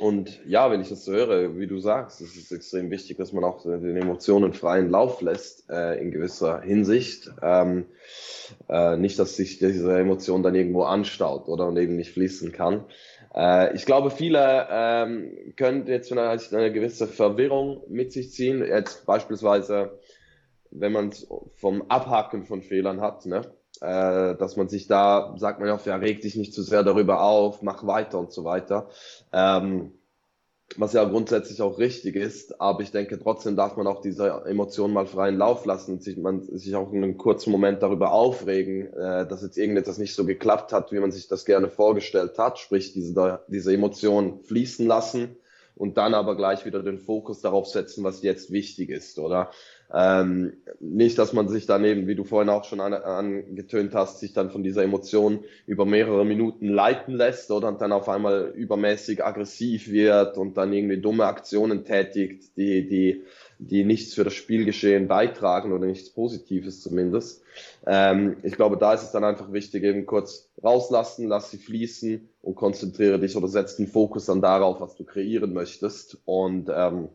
und 0.00 0.44
ja, 0.44 0.70
wenn 0.72 0.80
ich 0.80 0.88
das 0.88 1.04
so 1.04 1.12
höre, 1.12 1.56
wie 1.56 1.68
du 1.68 1.78
sagst, 1.78 2.20
es 2.20 2.34
ist 2.36 2.50
extrem 2.50 2.90
wichtig, 2.90 3.16
dass 3.16 3.32
man 3.32 3.44
auch 3.44 3.62
den 3.62 3.96
Emotionen 3.96 4.52
freien 4.52 4.90
Lauf 4.90 5.20
lässt, 5.20 5.70
äh, 5.70 6.00
in 6.00 6.10
gewisser 6.10 6.60
Hinsicht. 6.62 7.30
Ähm, 7.40 7.86
äh, 8.68 8.96
nicht, 8.96 9.20
dass 9.20 9.36
sich 9.36 9.58
diese 9.58 9.96
Emotion 9.96 10.42
dann 10.42 10.56
irgendwo 10.56 10.82
anstaut 10.82 11.46
oder 11.46 11.68
und 11.68 11.76
eben 11.76 11.94
nicht 11.94 12.12
fließen 12.12 12.50
kann. 12.50 12.86
Äh, 13.34 13.74
ich 13.76 13.86
glaube, 13.86 14.10
viele 14.10 14.66
ähm, 14.68 15.54
können 15.56 15.86
jetzt 15.86 16.08
vielleicht 16.08 16.52
eine 16.52 16.72
gewisse 16.72 17.06
Verwirrung 17.06 17.82
mit 17.88 18.12
sich 18.12 18.32
ziehen. 18.32 18.64
Jetzt 18.66 19.06
beispielsweise, 19.06 20.00
wenn 20.72 20.90
man 20.90 21.12
vom 21.54 21.88
Abhaken 21.88 22.46
von 22.46 22.62
Fehlern 22.62 23.00
hat, 23.00 23.26
ne? 23.26 23.42
Äh, 23.80 24.34
dass 24.36 24.56
man 24.56 24.68
sich 24.68 24.86
da, 24.86 25.34
sagt 25.36 25.58
man 25.58 25.68
ja 25.68 25.74
oft, 25.74 25.86
ja, 25.86 25.96
reg 25.96 26.20
dich 26.20 26.36
nicht 26.36 26.54
zu 26.54 26.62
sehr 26.62 26.82
darüber 26.82 27.22
auf, 27.22 27.62
mach 27.62 27.86
weiter 27.86 28.18
und 28.18 28.32
so 28.32 28.44
weiter. 28.44 28.88
Ähm, 29.32 29.92
was 30.76 30.92
ja 30.92 31.04
grundsätzlich 31.04 31.60
auch 31.62 31.78
richtig 31.78 32.16
ist, 32.16 32.60
aber 32.60 32.82
ich 32.82 32.90
denke, 32.90 33.18
trotzdem 33.18 33.54
darf 33.54 33.76
man 33.76 33.86
auch 33.86 34.00
diese 34.00 34.44
Emotionen 34.46 34.94
mal 34.94 35.06
freien 35.06 35.36
Lauf 35.36 35.66
lassen 35.66 36.00
sich, 36.00 36.16
man, 36.16 36.42
sich 36.42 36.74
auch 36.74 36.92
in 36.92 37.04
einem 37.04 37.18
kurzen 37.18 37.50
Moment 37.52 37.82
darüber 37.82 38.12
aufregen, 38.12 38.92
äh, 38.94 39.26
dass 39.26 39.42
jetzt 39.42 39.58
irgendetwas 39.58 39.98
nicht 39.98 40.14
so 40.14 40.24
geklappt 40.24 40.72
hat, 40.72 40.90
wie 40.90 40.98
man 40.98 41.12
sich 41.12 41.28
das 41.28 41.44
gerne 41.44 41.68
vorgestellt 41.68 42.38
hat, 42.38 42.58
sprich 42.58 42.92
diese, 42.92 43.40
diese 43.48 43.72
Emotionen 43.72 44.42
fließen 44.42 44.86
lassen 44.86 45.36
und 45.76 45.96
dann 45.96 46.14
aber 46.14 46.36
gleich 46.36 46.64
wieder 46.64 46.82
den 46.82 46.98
Fokus 46.98 47.40
darauf 47.40 47.66
setzen, 47.66 48.02
was 48.02 48.22
jetzt 48.22 48.50
wichtig 48.50 48.90
ist, 48.90 49.18
oder? 49.18 49.50
Ähm, 49.94 50.54
nicht, 50.80 51.18
dass 51.18 51.32
man 51.32 51.48
sich 51.48 51.66
dann 51.66 51.84
eben, 51.84 52.08
wie 52.08 52.16
du 52.16 52.24
vorhin 52.24 52.48
auch 52.48 52.64
schon 52.64 52.80
an, 52.80 52.94
angetönt 52.94 53.94
hast, 53.94 54.18
sich 54.18 54.32
dann 54.32 54.50
von 54.50 54.64
dieser 54.64 54.82
Emotion 54.82 55.44
über 55.66 55.86
mehrere 55.86 56.24
Minuten 56.24 56.68
leiten 56.68 57.14
lässt 57.14 57.50
oder 57.52 57.70
dann 57.72 57.92
auf 57.92 58.08
einmal 58.08 58.52
übermäßig 58.56 59.24
aggressiv 59.24 59.88
wird 59.88 60.36
und 60.36 60.56
dann 60.56 60.72
irgendwie 60.72 61.00
dumme 61.00 61.26
Aktionen 61.26 61.84
tätigt, 61.84 62.56
die, 62.56 62.88
die, 62.88 63.22
die 63.58 63.84
nichts 63.84 64.14
für 64.14 64.24
das 64.24 64.34
Spielgeschehen 64.34 65.06
beitragen 65.06 65.72
oder 65.72 65.86
nichts 65.86 66.10
Positives 66.10 66.82
zumindest. 66.82 67.42
Ähm, 67.86 68.38
ich 68.42 68.56
glaube, 68.56 68.76
da 68.76 68.94
ist 68.94 69.04
es 69.04 69.12
dann 69.12 69.22
einfach 69.22 69.52
wichtig, 69.52 69.84
eben 69.84 70.06
kurz 70.06 70.50
rauslassen, 70.62 71.28
lass 71.28 71.52
sie 71.52 71.58
fließen 71.58 72.28
und 72.42 72.56
konzentriere 72.56 73.20
dich 73.20 73.36
oder 73.36 73.46
setz 73.46 73.76
den 73.76 73.86
Fokus 73.86 74.26
dann 74.26 74.42
darauf, 74.42 74.80
was 74.80 74.96
du 74.96 75.04
kreieren 75.04 75.52
möchtest. 75.52 76.18
Und 76.24 76.68
ähm, 76.74 77.10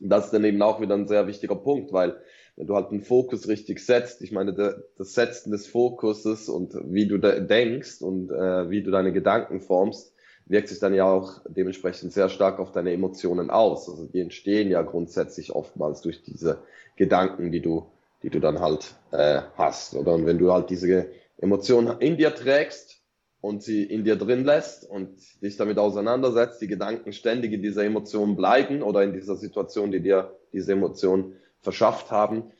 das 0.00 0.26
ist 0.26 0.34
dann 0.34 0.44
eben 0.44 0.62
auch 0.62 0.80
wieder 0.80 0.94
ein 0.94 1.06
sehr 1.06 1.26
wichtiger 1.26 1.56
Punkt, 1.56 1.92
weil 1.92 2.16
wenn 2.56 2.66
du 2.66 2.74
halt 2.74 2.90
den 2.90 3.02
Fokus 3.02 3.48
richtig 3.48 3.80
setzt, 3.80 4.22
ich 4.22 4.32
meine, 4.32 4.52
das 4.52 5.14
Setzen 5.14 5.50
des 5.50 5.66
Fokuses 5.66 6.48
und 6.48 6.74
wie 6.84 7.06
du 7.06 7.18
denkst 7.18 8.02
und 8.02 8.30
äh, 8.30 8.68
wie 8.70 8.82
du 8.82 8.90
deine 8.90 9.12
Gedanken 9.12 9.60
formst, 9.60 10.14
wirkt 10.46 10.68
sich 10.68 10.80
dann 10.80 10.94
ja 10.94 11.04
auch 11.04 11.40
dementsprechend 11.48 12.12
sehr 12.12 12.28
stark 12.28 12.58
auf 12.58 12.72
deine 12.72 12.92
Emotionen 12.92 13.50
aus. 13.50 13.88
Also 13.88 14.06
die 14.06 14.20
entstehen 14.20 14.68
ja 14.68 14.82
grundsätzlich 14.82 15.52
oftmals 15.52 16.00
durch 16.00 16.22
diese 16.22 16.58
Gedanken, 16.96 17.52
die 17.52 17.60
du, 17.60 17.86
die 18.22 18.30
du 18.30 18.40
dann 18.40 18.58
halt 18.60 18.94
äh, 19.12 19.42
hast. 19.56 19.94
Oder 19.94 20.12
und 20.12 20.26
wenn 20.26 20.38
du 20.38 20.52
halt 20.52 20.70
diese 20.70 21.06
Emotionen 21.38 22.00
in 22.00 22.16
dir 22.16 22.34
trägst, 22.34 22.99
und 23.40 23.62
sie 23.62 23.84
in 23.84 24.04
dir 24.04 24.16
drin 24.16 24.44
lässt 24.44 24.88
und 24.88 25.16
dich 25.42 25.56
damit 25.56 25.78
auseinandersetzt, 25.78 26.60
die 26.60 26.66
Gedanken 26.66 27.12
ständig 27.12 27.52
in 27.52 27.62
dieser 27.62 27.84
Emotion 27.84 28.36
bleiben 28.36 28.82
oder 28.82 29.02
in 29.02 29.12
dieser 29.12 29.36
Situation, 29.36 29.90
die 29.90 30.00
dir 30.00 30.36
diese 30.52 30.72
Emotion 30.72 31.34
verschafft 31.60 32.10
haben, 32.10 32.52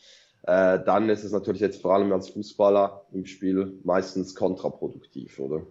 äh, 0.43 0.83
dann 0.83 1.09
ist 1.09 1.25
es 1.25 1.33
natürlich 1.33 1.61
jetzt 1.61 1.83
vor 1.83 1.95
allem 1.95 2.13
als 2.13 2.31
Fußballer 2.31 3.07
im 3.13 3.27
Spiel 3.27 3.79
meistens 3.85 4.35
kontraproduktiv, 4.35 5.39
oder? 5.39 5.67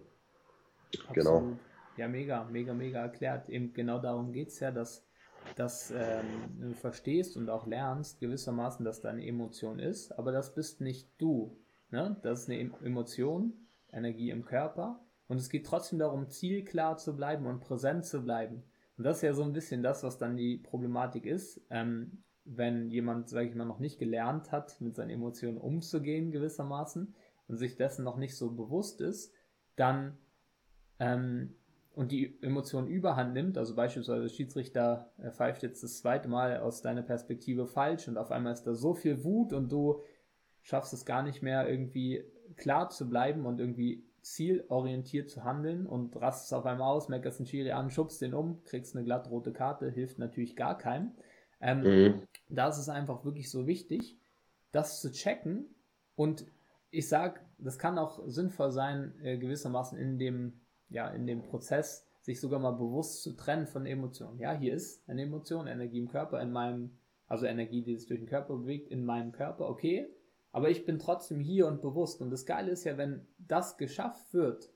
Absolut. 1.08 1.14
Genau. 1.14 1.42
Ja, 1.96 2.08
mega, 2.08 2.44
mega, 2.44 2.72
mega 2.72 3.00
erklärt. 3.00 3.48
Eben 3.48 3.72
genau 3.72 3.98
darum 3.98 4.32
geht 4.32 4.48
es 4.48 4.60
ja, 4.60 4.70
dass, 4.70 5.04
dass 5.56 5.90
ähm, 5.90 6.24
du 6.60 6.74
verstehst 6.74 7.36
und 7.36 7.50
auch 7.50 7.66
lernst 7.66 8.20
gewissermaßen, 8.20 8.84
dass 8.84 9.00
da 9.00 9.10
eine 9.10 9.26
Emotion 9.26 9.80
ist, 9.80 10.12
aber 10.12 10.30
das 10.30 10.54
bist 10.54 10.80
nicht 10.80 11.08
du. 11.18 11.56
Ne? 11.90 12.16
Das 12.22 12.42
ist 12.42 12.50
eine 12.50 12.70
Emotion, 12.84 13.52
Energie 13.92 14.30
im 14.30 14.44
Körper. 14.44 15.00
Und 15.28 15.38
es 15.38 15.48
geht 15.48 15.66
trotzdem 15.66 15.98
darum, 15.98 16.28
zielklar 16.28 16.96
zu 16.96 17.14
bleiben 17.14 17.46
und 17.46 17.60
präsent 17.60 18.04
zu 18.04 18.22
bleiben. 18.22 18.64
Und 18.96 19.04
das 19.04 19.18
ist 19.18 19.22
ja 19.22 19.32
so 19.32 19.44
ein 19.44 19.52
bisschen 19.52 19.82
das, 19.82 20.02
was 20.02 20.18
dann 20.18 20.36
die 20.36 20.58
Problematik 20.58 21.24
ist. 21.24 21.60
Ähm, 21.70 22.24
wenn 22.44 22.90
jemand, 22.90 23.28
sage 23.28 23.48
ich 23.48 23.54
mal, 23.54 23.64
noch 23.64 23.78
nicht 23.78 23.98
gelernt 23.98 24.50
hat, 24.50 24.80
mit 24.80 24.96
seinen 24.96 25.10
Emotionen 25.10 25.58
umzugehen 25.58 26.32
gewissermaßen 26.32 27.14
und 27.46 27.56
sich 27.56 27.76
dessen 27.76 28.04
noch 28.04 28.16
nicht 28.16 28.36
so 28.36 28.50
bewusst 28.50 29.00
ist, 29.00 29.32
dann 29.76 30.18
ähm, 30.98 31.54
und 31.94 32.12
die 32.12 32.40
Emotion 32.42 32.86
überhand 32.86 33.34
nimmt, 33.34 33.58
also 33.58 33.74
beispielsweise 33.74 34.22
der 34.22 34.28
Schiedsrichter 34.28 35.12
pfeift 35.32 35.62
jetzt 35.62 35.82
das 35.82 35.98
zweite 35.98 36.28
Mal 36.28 36.58
aus 36.60 36.82
deiner 36.82 37.02
Perspektive 37.02 37.66
falsch 37.66 38.08
und 38.08 38.16
auf 38.16 38.30
einmal 38.30 38.52
ist 38.52 38.64
da 38.64 38.74
so 38.74 38.94
viel 38.94 39.24
Wut 39.24 39.52
und 39.52 39.70
du 39.70 40.00
schaffst 40.62 40.92
es 40.92 41.04
gar 41.04 41.22
nicht 41.22 41.42
mehr 41.42 41.68
irgendwie 41.68 42.24
klar 42.56 42.90
zu 42.90 43.08
bleiben 43.08 43.46
und 43.46 43.60
irgendwie 43.60 44.04
zielorientiert 44.22 45.30
zu 45.30 45.44
handeln 45.44 45.86
und 45.86 46.14
rastest 46.16 46.52
auf 46.52 46.66
einmal 46.66 46.92
aus, 46.92 47.08
meckerst 47.08 47.38
den 47.38 47.46
Schiri 47.46 47.72
an, 47.72 47.90
schubst 47.90 48.20
den 48.20 48.34
um, 48.34 48.62
kriegst 48.64 48.94
eine 48.94 49.04
glatt 49.04 49.30
rote 49.30 49.52
Karte, 49.52 49.90
hilft 49.90 50.18
natürlich 50.18 50.56
gar 50.56 50.76
keinem. 50.76 51.12
Ähm, 51.60 51.80
mhm. 51.82 52.22
Da 52.48 52.68
ist 52.68 52.78
es 52.78 52.88
einfach 52.88 53.24
wirklich 53.24 53.50
so 53.50 53.66
wichtig, 53.66 54.18
das 54.72 55.00
zu 55.00 55.10
checken 55.10 55.66
und 56.16 56.44
ich 56.90 57.08
sag, 57.08 57.44
das 57.58 57.78
kann 57.78 57.98
auch 57.98 58.20
sinnvoll 58.26 58.72
sein, 58.72 59.14
äh, 59.22 59.38
gewissermaßen 59.38 59.98
in 59.98 60.18
dem, 60.18 60.60
ja, 60.88 61.08
in 61.08 61.26
dem 61.26 61.42
Prozess 61.42 62.06
sich 62.20 62.40
sogar 62.40 62.60
mal 62.60 62.72
bewusst 62.72 63.22
zu 63.22 63.32
trennen 63.36 63.66
von 63.66 63.86
Emotionen. 63.86 64.38
Ja, 64.38 64.52
hier 64.52 64.74
ist 64.74 65.08
eine 65.08 65.22
Emotion, 65.22 65.66
Energie 65.66 65.98
im 65.98 66.08
Körper, 66.08 66.40
in 66.40 66.52
meinem, 66.52 66.98
also 67.26 67.46
Energie, 67.46 67.82
die 67.82 67.96
sich 67.96 68.08
durch 68.08 68.20
den 68.20 68.28
Körper 68.28 68.56
bewegt, 68.56 68.90
in 68.90 69.04
meinem 69.04 69.32
Körper, 69.32 69.68
okay, 69.68 70.08
aber 70.52 70.70
ich 70.70 70.84
bin 70.84 70.98
trotzdem 70.98 71.40
hier 71.40 71.66
und 71.66 71.80
bewusst. 71.80 72.20
Und 72.20 72.30
das 72.30 72.46
Geile 72.46 72.70
ist 72.70 72.84
ja, 72.84 72.96
wenn 72.96 73.26
das 73.38 73.76
geschafft 73.76 74.32
wird, 74.34 74.70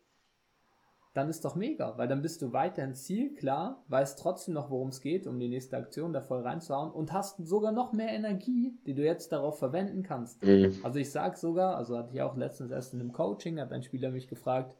dann 1.14 1.28
ist 1.28 1.44
doch 1.44 1.54
mega, 1.54 1.96
weil 1.96 2.08
dann 2.08 2.22
bist 2.22 2.42
du 2.42 2.52
weiterhin 2.52 2.94
zielklar, 2.94 3.84
weißt 3.86 4.18
trotzdem 4.18 4.54
noch, 4.54 4.68
worum 4.68 4.88
es 4.88 5.00
geht, 5.00 5.28
um 5.28 5.38
die 5.38 5.48
nächste 5.48 5.76
Aktion 5.76 6.12
da 6.12 6.20
voll 6.20 6.42
reinzuhauen 6.42 6.90
und 6.90 7.12
hast 7.12 7.38
sogar 7.46 7.70
noch 7.70 7.92
mehr 7.92 8.08
Energie, 8.08 8.76
die 8.84 8.94
du 8.94 9.04
jetzt 9.04 9.30
darauf 9.30 9.58
verwenden 9.58 10.02
kannst. 10.02 10.42
Mhm. 10.44 10.74
Also 10.82 10.98
ich 10.98 11.12
sag 11.12 11.36
sogar, 11.36 11.76
also 11.76 11.96
hatte 11.96 12.12
ich 12.12 12.20
auch 12.20 12.36
letztens 12.36 12.72
erst 12.72 12.94
in 12.94 13.00
einem 13.00 13.12
Coaching, 13.12 13.60
hat 13.60 13.72
ein 13.72 13.84
Spieler 13.84 14.10
mich 14.10 14.26
gefragt, 14.26 14.74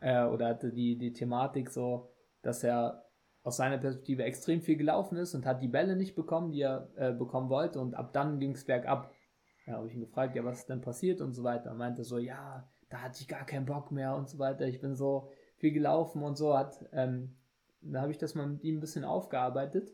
äh, 0.00 0.24
oder 0.24 0.46
hatte 0.46 0.72
die, 0.72 0.96
die 0.96 1.12
Thematik 1.12 1.70
so, 1.70 2.08
dass 2.42 2.62
er 2.62 3.04
aus 3.42 3.56
seiner 3.56 3.78
Perspektive 3.78 4.22
extrem 4.24 4.60
viel 4.60 4.76
gelaufen 4.76 5.16
ist 5.16 5.34
und 5.34 5.44
hat 5.44 5.62
die 5.62 5.68
Bälle 5.68 5.96
nicht 5.96 6.14
bekommen, 6.14 6.52
die 6.52 6.60
er 6.60 6.88
äh, 6.96 7.12
bekommen 7.12 7.48
wollte 7.48 7.80
und 7.80 7.94
ab 7.94 8.12
dann 8.12 8.38
ging 8.38 8.52
es 8.52 8.64
bergab. 8.64 9.12
Ja, 9.68 9.74
habe 9.74 9.86
ich 9.86 9.94
ihn 9.94 10.00
gefragt, 10.00 10.34
ja, 10.34 10.44
was 10.44 10.60
ist 10.60 10.68
denn 10.68 10.80
passiert 10.80 11.20
und 11.20 11.34
so 11.34 11.44
weiter. 11.44 11.70
Er 11.70 11.74
meinte 11.74 12.02
so, 12.02 12.18
ja, 12.18 12.66
da 12.88 13.02
hatte 13.02 13.20
ich 13.20 13.28
gar 13.28 13.44
keinen 13.44 13.66
Bock 13.66 13.92
mehr 13.92 14.14
und 14.16 14.28
so 14.28 14.38
weiter. 14.38 14.66
Ich 14.66 14.80
bin 14.80 14.94
so 14.94 15.30
viel 15.56 15.72
gelaufen 15.72 16.22
und 16.22 16.38
so 16.38 16.56
hat, 16.56 16.86
ähm, 16.92 17.36
da 17.82 18.00
habe 18.00 18.10
ich 18.10 18.18
das 18.18 18.34
mal 18.34 18.46
mit 18.46 18.64
ihm 18.64 18.78
ein 18.78 18.80
bisschen 18.80 19.04
aufgearbeitet. 19.04 19.92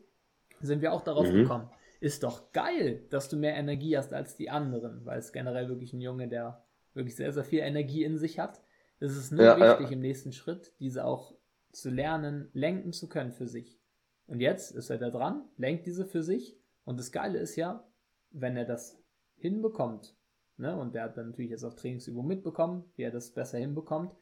Sind 0.60 0.80
wir 0.80 0.92
auch 0.92 1.02
darauf 1.02 1.28
mhm. 1.28 1.42
gekommen. 1.42 1.70
Ist 2.00 2.22
doch 2.22 2.52
geil, 2.52 3.04
dass 3.10 3.28
du 3.28 3.36
mehr 3.36 3.56
Energie 3.56 3.96
hast 3.96 4.12
als 4.12 4.36
die 4.36 4.48
anderen, 4.48 5.04
weil 5.04 5.18
es 5.18 5.32
generell 5.32 5.68
wirklich 5.68 5.92
ein 5.92 6.00
Junge, 6.00 6.28
der 6.28 6.64
wirklich 6.92 7.16
sehr, 7.16 7.32
sehr 7.32 7.44
viel 7.44 7.60
Energie 7.60 8.04
in 8.04 8.16
sich 8.16 8.38
hat. 8.38 8.62
Es 9.00 9.16
ist 9.16 9.32
nur 9.32 9.44
ja, 9.44 9.58
wichtig 9.58 9.90
ja. 9.90 9.92
im 9.92 10.00
nächsten 10.00 10.32
Schritt, 10.32 10.72
diese 10.78 11.04
auch 11.04 11.34
zu 11.72 11.90
lernen, 11.90 12.48
lenken 12.52 12.92
zu 12.92 13.08
können 13.08 13.32
für 13.32 13.48
sich. 13.48 13.80
Und 14.26 14.40
jetzt 14.40 14.70
ist 14.70 14.90
er 14.90 14.98
da 14.98 15.10
dran, 15.10 15.44
lenkt 15.56 15.86
diese 15.86 16.06
für 16.06 16.22
sich. 16.22 16.56
Und 16.84 16.98
das 16.98 17.10
Geile 17.10 17.38
ist 17.38 17.56
ja, 17.56 17.84
wenn 18.30 18.56
er 18.56 18.64
das 18.64 19.03
hinbekommt, 19.44 20.16
ne, 20.56 20.74
und 20.74 20.94
der 20.94 21.04
hat 21.04 21.18
dann 21.18 21.28
natürlich 21.28 21.50
jetzt 21.50 21.64
auch 21.64 21.74
Trainingsübungen 21.74 22.28
mitbekommen, 22.28 22.84
wie 22.96 23.02
er 23.02 23.10
das 23.10 23.32
besser 23.32 23.58
hinbekommt, 23.58 24.14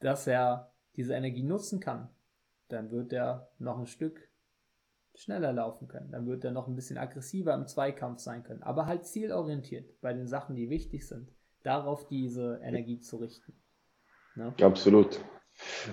dass 0.00 0.26
er 0.26 0.72
diese 0.96 1.14
Energie 1.14 1.44
nutzen 1.44 1.78
kann, 1.78 2.08
dann 2.66 2.90
wird 2.90 3.12
er 3.12 3.52
noch 3.60 3.78
ein 3.78 3.86
Stück 3.86 4.28
schneller 5.14 5.52
laufen 5.52 5.86
können. 5.86 6.10
Dann 6.10 6.26
wird 6.26 6.44
er 6.44 6.50
noch 6.50 6.66
ein 6.66 6.74
bisschen 6.74 6.98
aggressiver 6.98 7.54
im 7.54 7.66
Zweikampf 7.66 8.20
sein 8.20 8.42
können. 8.42 8.62
Aber 8.64 8.86
halt 8.86 9.06
zielorientiert 9.06 10.00
bei 10.00 10.12
den 10.12 10.26
Sachen, 10.26 10.56
die 10.56 10.70
wichtig 10.70 11.06
sind, 11.06 11.30
darauf 11.62 12.08
diese 12.08 12.60
Energie 12.62 12.98
zu 12.98 13.18
richten. 13.18 13.54
Ne? 14.34 14.52
Absolut. 14.60 15.20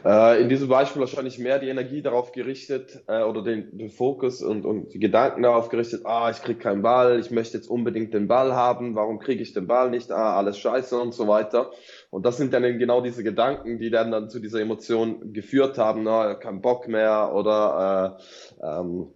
Äh, 0.04 0.42
in 0.42 0.50
diesem 0.50 0.68
Beispiel 0.68 1.00
wahrscheinlich 1.00 1.40
mehr 1.40 1.60
die 1.60 1.70
Energie 1.70 2.02
darauf 2.02 2.32
gerichtet 2.32 3.04
äh, 3.08 3.24
oder 3.24 3.44
den, 3.44 3.78
den 3.78 3.90
Fokus 3.90 4.42
und, 4.42 4.66
und 4.66 4.94
die 4.94 5.00
Gedanken 5.00 5.44
darauf 5.44 5.70
gerichtet, 5.70 6.06
ah, 6.06 6.30
ich 6.30 6.42
krieg 6.42 6.60
keinen 6.60 6.82
Ball, 6.82 7.20
ich 7.20 7.32
möchte 7.32 7.58
jetzt 7.58 7.70
unbedingt 7.70 8.14
den 8.14 8.28
Ball 8.28 8.54
haben, 8.54 8.96
warum 8.96 9.20
kriege 9.20 9.42
ich 9.42 9.54
den 9.54 9.68
Ball 9.68 9.90
nicht, 9.90 10.12
ah, 10.12 10.38
alles 10.38 10.58
scheiße 10.60 10.98
und 11.00 11.14
so 11.14 11.28
weiter. 11.28 11.72
Und 12.10 12.26
das 12.26 12.38
sind 12.38 12.54
dann 12.54 12.64
genau 12.78 13.02
diese 13.02 13.24
Gedanken, 13.24 13.80
die 13.80 13.90
dann, 13.90 14.12
dann 14.12 14.30
zu 14.30 14.40
dieser 14.40 14.62
Emotion 14.62 15.34
geführt 15.34 15.78
haben, 15.78 16.04
na, 16.04 16.36
kein 16.36 16.62
Bock 16.62 16.88
mehr 16.88 17.32
oder 17.34 18.20
äh, 18.62 18.66
ähm, 18.66 19.08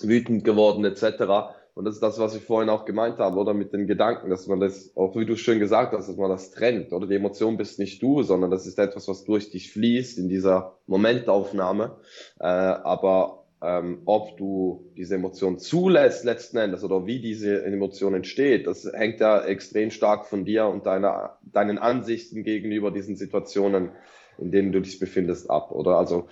wütend 0.00 0.44
geworden 0.44 0.84
etc. 0.84 1.54
Und 1.74 1.86
das 1.86 1.94
ist 1.94 2.02
das, 2.02 2.18
was 2.18 2.36
ich 2.36 2.42
vorhin 2.42 2.68
auch 2.68 2.84
gemeint 2.84 3.18
habe, 3.18 3.38
oder 3.38 3.54
mit 3.54 3.72
den 3.72 3.86
Gedanken, 3.86 4.28
dass 4.28 4.46
man 4.46 4.60
das, 4.60 4.94
auch 4.94 5.16
wie 5.16 5.24
du 5.24 5.36
schön 5.36 5.58
gesagt 5.58 5.94
hast, 5.94 6.08
dass 6.08 6.16
man 6.16 6.28
das 6.28 6.50
trennt, 6.50 6.92
oder 6.92 7.06
die 7.06 7.14
Emotion 7.14 7.56
bist 7.56 7.78
nicht 7.78 8.02
du, 8.02 8.22
sondern 8.22 8.50
das 8.50 8.66
ist 8.66 8.78
etwas, 8.78 9.08
was 9.08 9.24
durch 9.24 9.50
dich 9.50 9.72
fließt 9.72 10.18
in 10.18 10.28
dieser 10.28 10.76
Momentaufnahme. 10.86 11.96
Äh, 12.38 12.44
aber 12.44 13.44
ähm, 13.62 14.02
ob 14.04 14.36
du 14.36 14.92
diese 14.96 15.14
Emotion 15.14 15.58
zulässt 15.58 16.24
letzten 16.24 16.58
Endes 16.58 16.84
oder 16.84 17.06
wie 17.06 17.20
diese 17.20 17.64
Emotion 17.64 18.12
entsteht, 18.12 18.66
das 18.66 18.84
hängt 18.92 19.20
ja 19.20 19.42
extrem 19.42 19.90
stark 19.90 20.26
von 20.26 20.44
dir 20.44 20.66
und 20.66 20.84
deiner, 20.84 21.38
deinen 21.42 21.78
Ansichten 21.78 22.42
gegenüber 22.42 22.90
diesen 22.90 23.16
Situationen, 23.16 23.92
in 24.38 24.50
denen 24.50 24.72
du 24.72 24.80
dich 24.80 24.98
befindest, 24.98 25.48
ab, 25.48 25.70
oder? 25.70 25.96
Also, 25.96 26.28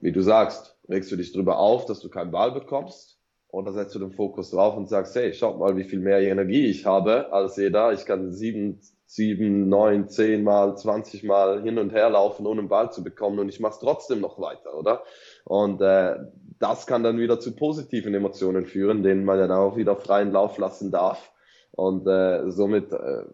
wie 0.00 0.12
du 0.12 0.22
sagst, 0.22 0.78
regst 0.88 1.10
du 1.10 1.16
dich 1.16 1.32
darüber 1.32 1.58
auf, 1.58 1.84
dass 1.84 2.00
du 2.00 2.08
keinen 2.08 2.30
Ball 2.30 2.52
bekommst, 2.52 3.17
und 3.50 3.64
da 3.64 3.72
setzt 3.72 3.94
du 3.94 3.98
den 3.98 4.12
Fokus 4.12 4.50
drauf 4.50 4.76
und 4.76 4.88
sagst, 4.88 5.14
hey, 5.16 5.32
schaut 5.32 5.58
mal, 5.58 5.76
wie 5.76 5.84
viel 5.84 6.00
mehr 6.00 6.20
Energie 6.20 6.66
ich 6.66 6.84
habe 6.84 7.32
als 7.32 7.56
jeder. 7.56 7.92
Ich 7.92 8.04
kann 8.04 8.32
sieben, 8.32 8.80
sieben, 9.06 9.68
neun, 9.68 10.08
zehn 10.08 10.44
Mal, 10.44 10.76
zwanzig 10.76 11.24
Mal 11.24 11.62
hin 11.62 11.78
und 11.78 11.92
her 11.92 12.10
laufen, 12.10 12.46
ohne 12.46 12.60
einen 12.60 12.68
Ball 12.68 12.92
zu 12.92 13.02
bekommen 13.02 13.38
und 13.38 13.48
ich 13.48 13.58
mache 13.58 13.72
es 13.72 13.78
trotzdem 13.78 14.20
noch 14.20 14.38
weiter, 14.38 14.76
oder? 14.78 15.02
Und 15.44 15.80
äh, 15.80 16.16
das 16.58 16.86
kann 16.86 17.02
dann 17.02 17.18
wieder 17.18 17.40
zu 17.40 17.56
positiven 17.56 18.14
Emotionen 18.14 18.66
führen, 18.66 19.02
denen 19.02 19.24
man 19.24 19.38
dann 19.38 19.52
auch 19.52 19.76
wieder 19.76 19.96
freien 19.96 20.32
Lauf 20.32 20.58
lassen 20.58 20.90
darf 20.90 21.32
und 21.70 22.06
äh, 22.06 22.50
somit 22.50 22.92
äh, 22.92 23.24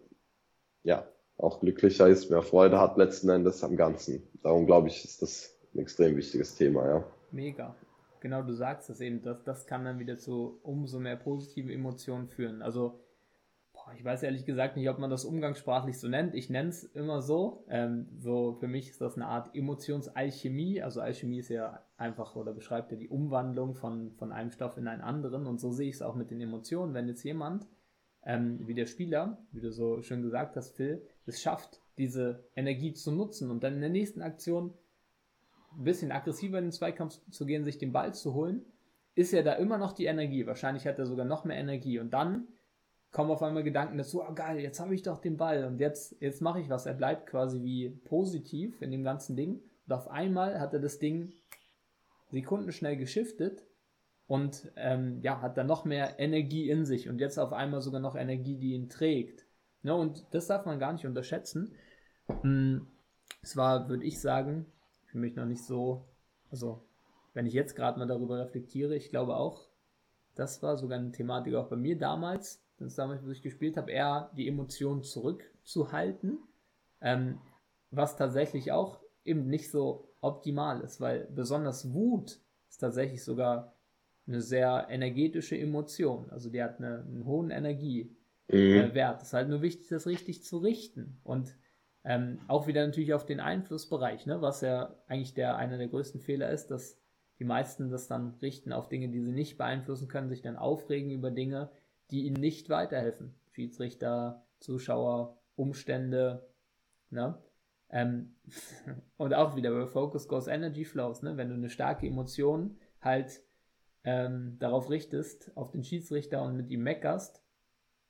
ja 0.83 1.05
auch 1.37 1.59
glücklicher 1.59 2.07
ist, 2.07 2.29
mehr 2.29 2.41
Freude 2.41 2.79
hat 2.79 2.97
letzten 2.97 3.27
Endes 3.27 3.61
am 3.65 3.75
Ganzen. 3.75 4.25
Darum 4.43 4.65
glaube 4.65 4.87
ich, 4.87 5.03
ist 5.03 5.21
das 5.21 5.57
ein 5.73 5.79
extrem 5.79 6.15
wichtiges 6.15 6.55
Thema, 6.55 6.87
ja. 6.87 7.03
Mega 7.31 7.75
genau 8.25 8.41
du 8.41 8.53
sagst 8.53 8.89
es 8.89 9.01
eben, 9.01 9.21
das, 9.21 9.43
das 9.43 9.67
kann 9.67 9.85
dann 9.85 9.99
wieder 9.99 10.17
zu 10.17 10.59
umso 10.63 10.99
mehr 10.99 11.15
positiven 11.15 11.69
Emotionen 11.69 12.27
führen. 12.27 12.63
Also 12.63 12.99
ich 13.93 14.03
weiß 14.03 14.23
ehrlich 14.23 14.45
gesagt 14.45 14.77
nicht, 14.77 14.89
ob 14.89 14.97
man 14.97 15.11
das 15.11 15.25
umgangssprachlich 15.25 15.99
so 15.99 16.07
nennt. 16.07 16.33
Ich 16.33 16.49
nenne 16.49 16.69
es 16.69 16.83
immer 16.83 17.21
so. 17.21 17.67
Ähm, 17.69 18.07
so 18.17 18.55
für 18.55 18.67
mich 18.67 18.89
ist 18.89 18.99
das 18.99 19.15
eine 19.15 19.27
Art 19.27 19.55
Emotionsalchemie. 19.55 20.81
Also 20.81 21.01
Alchemie 21.01 21.37
ist 21.37 21.49
ja 21.49 21.85
einfach 21.97 22.35
oder 22.35 22.51
beschreibt 22.51 22.91
ja 22.91 22.97
die 22.97 23.09
Umwandlung 23.09 23.75
von, 23.75 24.11
von 24.13 24.31
einem 24.31 24.49
Stoff 24.49 24.75
in 24.77 24.87
einen 24.87 25.03
anderen. 25.03 25.45
Und 25.45 25.59
so 25.59 25.71
sehe 25.71 25.89
ich 25.89 25.95
es 25.95 26.01
auch 26.01 26.15
mit 26.15 26.31
den 26.31 26.41
Emotionen. 26.41 26.95
Wenn 26.95 27.07
jetzt 27.07 27.21
jemand, 27.21 27.67
ähm, 28.23 28.67
wie 28.67 28.73
der 28.73 28.87
Spieler, 28.87 29.45
wie 29.51 29.61
du 29.61 29.71
so 29.71 30.01
schön 30.01 30.23
gesagt 30.23 30.55
hast, 30.55 30.75
Phil, 30.75 31.05
es 31.27 31.39
schafft, 31.39 31.79
diese 31.99 32.43
Energie 32.55 32.93
zu 32.93 33.11
nutzen 33.11 33.51
und 33.51 33.63
dann 33.63 33.75
in 33.75 33.81
der 33.81 33.91
nächsten 33.91 34.23
Aktion 34.23 34.73
ein 35.77 35.83
bisschen 35.83 36.11
aggressiver 36.11 36.57
in 36.57 36.65
den 36.65 36.71
Zweikampf 36.71 37.19
zu 37.29 37.45
gehen, 37.45 37.63
sich 37.63 37.77
den 37.77 37.91
Ball 37.91 38.13
zu 38.13 38.33
holen, 38.33 38.65
ist 39.15 39.31
ja 39.31 39.43
da 39.43 39.53
immer 39.53 39.77
noch 39.77 39.93
die 39.93 40.05
Energie. 40.05 40.45
Wahrscheinlich 40.45 40.85
hat 40.85 40.99
er 40.99 41.05
sogar 41.05 41.25
noch 41.25 41.45
mehr 41.45 41.57
Energie. 41.57 41.99
Und 41.99 42.11
dann 42.11 42.47
kommen 43.11 43.31
auf 43.31 43.41
einmal 43.41 43.63
Gedanken 43.63 43.97
dazu, 43.97 44.21
oh 44.21 44.33
geil, 44.33 44.59
jetzt 44.59 44.79
habe 44.79 44.93
ich 44.93 45.01
doch 45.01 45.19
den 45.19 45.37
Ball 45.37 45.63
und 45.65 45.79
jetzt, 45.79 46.17
jetzt 46.19 46.41
mache 46.41 46.59
ich 46.59 46.69
was. 46.69 46.85
Er 46.85 46.93
bleibt 46.93 47.27
quasi 47.27 47.63
wie 47.63 47.89
positiv 47.89 48.81
in 48.81 48.91
dem 48.91 49.03
ganzen 49.03 49.35
Ding. 49.35 49.61
Und 49.87 49.93
auf 49.93 50.09
einmal 50.09 50.59
hat 50.59 50.73
er 50.73 50.79
das 50.79 50.99
Ding 50.99 51.31
sekundenschnell 52.31 52.97
geschiftet 52.97 53.65
und 54.27 54.71
ähm, 54.75 55.21
ja, 55.21 55.41
hat 55.41 55.57
dann 55.57 55.67
noch 55.67 55.85
mehr 55.85 56.19
Energie 56.19 56.69
in 56.69 56.85
sich 56.85 57.07
und 57.07 57.19
jetzt 57.19 57.37
auf 57.37 57.53
einmal 57.53 57.81
sogar 57.81 58.01
noch 58.01 58.15
Energie, 58.15 58.57
die 58.57 58.73
ihn 58.73 58.89
trägt. 58.89 59.45
Ne, 59.83 59.95
und 59.95 60.25
das 60.31 60.47
darf 60.47 60.65
man 60.65 60.79
gar 60.79 60.93
nicht 60.93 61.05
unterschätzen. 61.05 61.75
Hm, 62.41 62.87
es 63.41 63.55
war, 63.55 63.87
würde 63.87 64.03
ich 64.03 64.19
sagen, 64.19 64.65
für 65.15 65.19
mich 65.21 65.37
noch 65.37 65.45
nicht 65.45 65.63
so, 65.63 66.03
also 66.51 66.83
wenn 67.33 67.45
ich 67.45 67.53
jetzt 67.53 67.73
gerade 67.73 67.97
mal 67.97 68.05
darüber 68.05 68.37
reflektiere, 68.37 68.97
ich 68.97 69.11
glaube 69.11 69.37
auch, 69.37 69.69
das 70.35 70.61
war 70.61 70.75
sogar 70.75 70.99
eine 70.99 71.13
Thematik 71.13 71.55
auch 71.55 71.69
bei 71.69 71.77
mir 71.77 71.97
damals, 71.97 72.61
das 72.77 72.95
damals, 72.95 73.25
wo 73.25 73.29
ich 73.29 73.41
gespielt 73.41 73.77
habe, 73.77 73.91
eher 73.91 74.29
die 74.35 74.45
Emotionen 74.45 75.03
zurückzuhalten, 75.03 76.39
ähm, 76.99 77.39
was 77.91 78.17
tatsächlich 78.17 78.73
auch 78.73 78.99
eben 79.23 79.47
nicht 79.47 79.71
so 79.71 80.13
optimal 80.19 80.81
ist, 80.81 80.99
weil 80.99 81.29
besonders 81.33 81.93
Wut 81.93 82.41
ist 82.67 82.79
tatsächlich 82.79 83.23
sogar 83.23 83.73
eine 84.27 84.41
sehr 84.41 84.87
energetische 84.89 85.57
Emotion. 85.57 86.29
Also 86.29 86.49
die 86.49 86.61
hat 86.61 86.79
eine, 86.79 87.05
einen 87.07 87.23
hohen 87.23 87.51
Energiewert. 87.51 88.11
Mhm. 88.49 88.57
Äh, 88.57 89.13
es 89.15 89.23
ist 89.23 89.33
halt 89.33 89.47
nur 89.47 89.61
wichtig, 89.61 89.87
das 89.87 90.07
richtig 90.07 90.43
zu 90.43 90.57
richten. 90.57 91.21
Und 91.23 91.55
ähm, 92.05 92.39
auch 92.47 92.67
wieder 92.67 92.85
natürlich 92.85 93.13
auf 93.13 93.25
den 93.25 93.39
Einflussbereich, 93.39 94.27
ne? 94.27 94.39
was 94.41 94.61
ja 94.61 94.95
eigentlich 95.07 95.33
der 95.33 95.57
einer 95.57 95.77
der 95.77 95.87
größten 95.87 96.21
Fehler 96.21 96.51
ist, 96.51 96.67
dass 96.67 96.99
die 97.39 97.45
meisten 97.45 97.89
das 97.89 98.07
dann 98.07 98.35
richten 98.41 98.71
auf 98.71 98.87
Dinge, 98.89 99.09
die 99.09 99.21
sie 99.21 99.31
nicht 99.31 99.57
beeinflussen 99.57 100.07
können, 100.07 100.29
sich 100.29 100.43
dann 100.43 100.55
aufregen 100.55 101.11
über 101.11 101.31
Dinge, 101.31 101.71
die 102.11 102.25
ihnen 102.25 102.39
nicht 102.39 102.69
weiterhelfen. 102.69 103.33
Schiedsrichter, 103.51 104.45
Zuschauer, 104.59 105.37
Umstände, 105.55 106.47
ne? 107.09 107.37
Ähm, 107.89 108.35
und 109.17 109.33
auch 109.33 109.55
wieder, 109.55 109.71
where 109.71 109.87
focus 109.87 110.27
goes 110.27 110.47
energy 110.47 110.85
flows, 110.85 111.23
ne? 111.23 111.37
Wenn 111.37 111.49
du 111.49 111.55
eine 111.55 111.69
starke 111.69 112.05
Emotion 112.05 112.77
halt 113.01 113.41
ähm, 114.03 114.57
darauf 114.59 114.91
richtest, 114.91 115.51
auf 115.57 115.71
den 115.71 115.83
Schiedsrichter 115.83 116.43
und 116.43 116.55
mit 116.55 116.69
ihm 116.69 116.83
meckerst, 116.83 117.41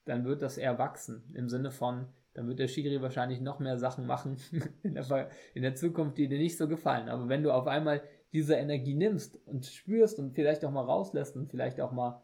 dann 0.03 0.25
wird 0.25 0.41
das 0.41 0.57
eher 0.57 0.77
wachsen. 0.77 1.23
Im 1.33 1.49
Sinne 1.49 1.71
von, 1.71 2.07
dann 2.35 2.47
wird 2.47 2.59
der 2.59 2.67
Schiri 2.67 3.01
wahrscheinlich 3.01 3.41
noch 3.41 3.59
mehr 3.59 3.77
Sachen 3.77 4.05
machen 4.05 4.37
in 4.83 4.93
der, 4.93 5.29
in 5.53 5.63
der 5.63 5.73
Zukunft, 5.73 6.17
die 6.17 6.27
dir 6.27 6.37
nicht 6.37 6.57
so 6.57 6.67
gefallen. 6.67 7.09
Aber 7.09 7.29
wenn 7.29 7.41
du 7.41 7.51
auf 7.51 7.65
einmal 7.65 8.03
diese 8.33 8.55
Energie 8.55 8.93
nimmst 8.93 9.39
und 9.47 9.65
spürst 9.65 10.19
und 10.19 10.35
vielleicht 10.35 10.65
auch 10.65 10.71
mal 10.71 10.83
rauslässt 10.83 11.37
und 11.37 11.49
vielleicht 11.49 11.79
auch 11.79 11.93
mal 11.93 12.21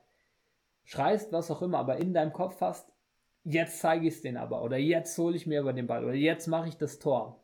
schreist, 0.83 1.31
was 1.31 1.49
auch 1.49 1.61
immer, 1.61 1.79
aber 1.79 1.97
in 1.97 2.13
deinem 2.13 2.33
Kopf 2.33 2.59
hast, 2.59 2.91
jetzt 3.43 3.79
zeige 3.79 4.07
ich 4.07 4.15
es 4.15 4.21
denen 4.21 4.37
aber 4.37 4.61
oder 4.63 4.77
jetzt 4.77 5.17
hole 5.17 5.35
ich 5.35 5.47
mir 5.47 5.61
über 5.61 5.73
den 5.73 5.87
Ball 5.87 6.03
oder 6.03 6.13
jetzt 6.13 6.47
mache 6.47 6.67
ich 6.67 6.77
das 6.77 6.99
Tor. 6.99 7.40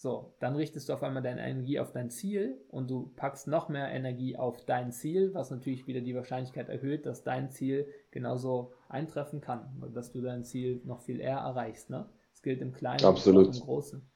So, 0.00 0.32
dann 0.38 0.54
richtest 0.54 0.88
du 0.88 0.92
auf 0.92 1.02
einmal 1.02 1.24
deine 1.24 1.44
Energie 1.44 1.80
auf 1.80 1.90
dein 1.90 2.08
Ziel 2.08 2.56
und 2.68 2.88
du 2.88 3.12
packst 3.16 3.48
noch 3.48 3.68
mehr 3.68 3.88
Energie 3.88 4.36
auf 4.36 4.64
dein 4.64 4.92
Ziel, 4.92 5.34
was 5.34 5.50
natürlich 5.50 5.88
wieder 5.88 6.00
die 6.00 6.14
Wahrscheinlichkeit 6.14 6.68
erhöht, 6.68 7.04
dass 7.04 7.24
dein 7.24 7.50
Ziel 7.50 7.88
genauso 8.12 8.72
eintreffen 8.88 9.40
kann, 9.40 9.82
dass 9.92 10.12
du 10.12 10.20
dein 10.20 10.44
Ziel 10.44 10.80
noch 10.84 11.02
viel 11.02 11.18
eher 11.18 11.38
erreichst. 11.38 11.90
Ne? 11.90 12.08
Das 12.30 12.42
gilt 12.42 12.62
im 12.62 12.72
Kleinen 12.72 13.04
Absolut. 13.04 13.48
und 13.48 13.56
im 13.56 13.62
Großen. 13.62 14.08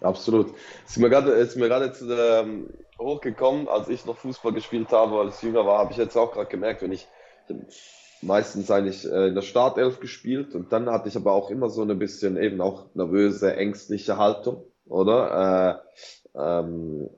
Absolut. 0.00 0.54
Es 0.86 0.92
ist 0.92 0.96
mir 0.96 1.10
gerade, 1.10 1.32
ist 1.32 1.56
mir 1.56 1.68
gerade 1.68 1.84
jetzt 1.84 2.02
ähm, 2.08 2.72
hochgekommen, 2.98 3.68
als 3.68 3.90
ich 3.90 4.06
noch 4.06 4.16
Fußball 4.16 4.54
gespielt 4.54 4.90
habe, 4.90 5.18
als 5.18 5.36
ich 5.36 5.42
jünger 5.42 5.66
war, 5.66 5.80
habe 5.80 5.92
ich 5.92 5.98
jetzt 5.98 6.16
auch 6.16 6.32
gerade 6.32 6.48
gemerkt, 6.48 6.80
wenn 6.80 6.92
ich 6.92 7.06
meistens 8.22 8.70
eigentlich 8.70 9.04
äh, 9.04 9.28
in 9.28 9.34
der 9.34 9.42
Startelf 9.42 10.00
gespielt 10.00 10.54
und 10.54 10.72
dann 10.72 10.88
hatte 10.88 11.08
ich 11.08 11.16
aber 11.16 11.32
auch 11.32 11.50
immer 11.50 11.68
so 11.68 11.82
ein 11.82 11.98
bisschen 11.98 12.38
eben 12.38 12.62
auch 12.62 12.86
nervöse, 12.94 13.54
ängstliche 13.54 14.16
Haltung, 14.16 14.64
oder? 14.88 15.82
Äh, 16.34 16.40
ähm, 16.40 17.10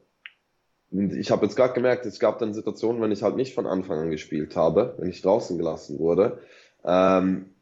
ich 0.91 1.31
habe 1.31 1.47
jetzt 1.47 1.55
gerade 1.55 1.75
gemerkt, 1.75 2.05
es 2.07 2.19
gab 2.19 2.39
dann 2.39 2.53
Situationen, 2.53 3.01
wenn 3.01 3.13
ich 3.13 3.23
halt 3.23 3.37
nicht 3.37 3.55
von 3.55 3.67
Anfang 3.67 3.99
an 4.01 4.11
gespielt 4.11 4.57
habe, 4.57 4.95
wenn 4.99 5.09
ich 5.09 5.23
draußen 5.23 5.57
gelassen 5.57 5.99
wurde. 5.99 6.41
Ähm, 6.85 7.55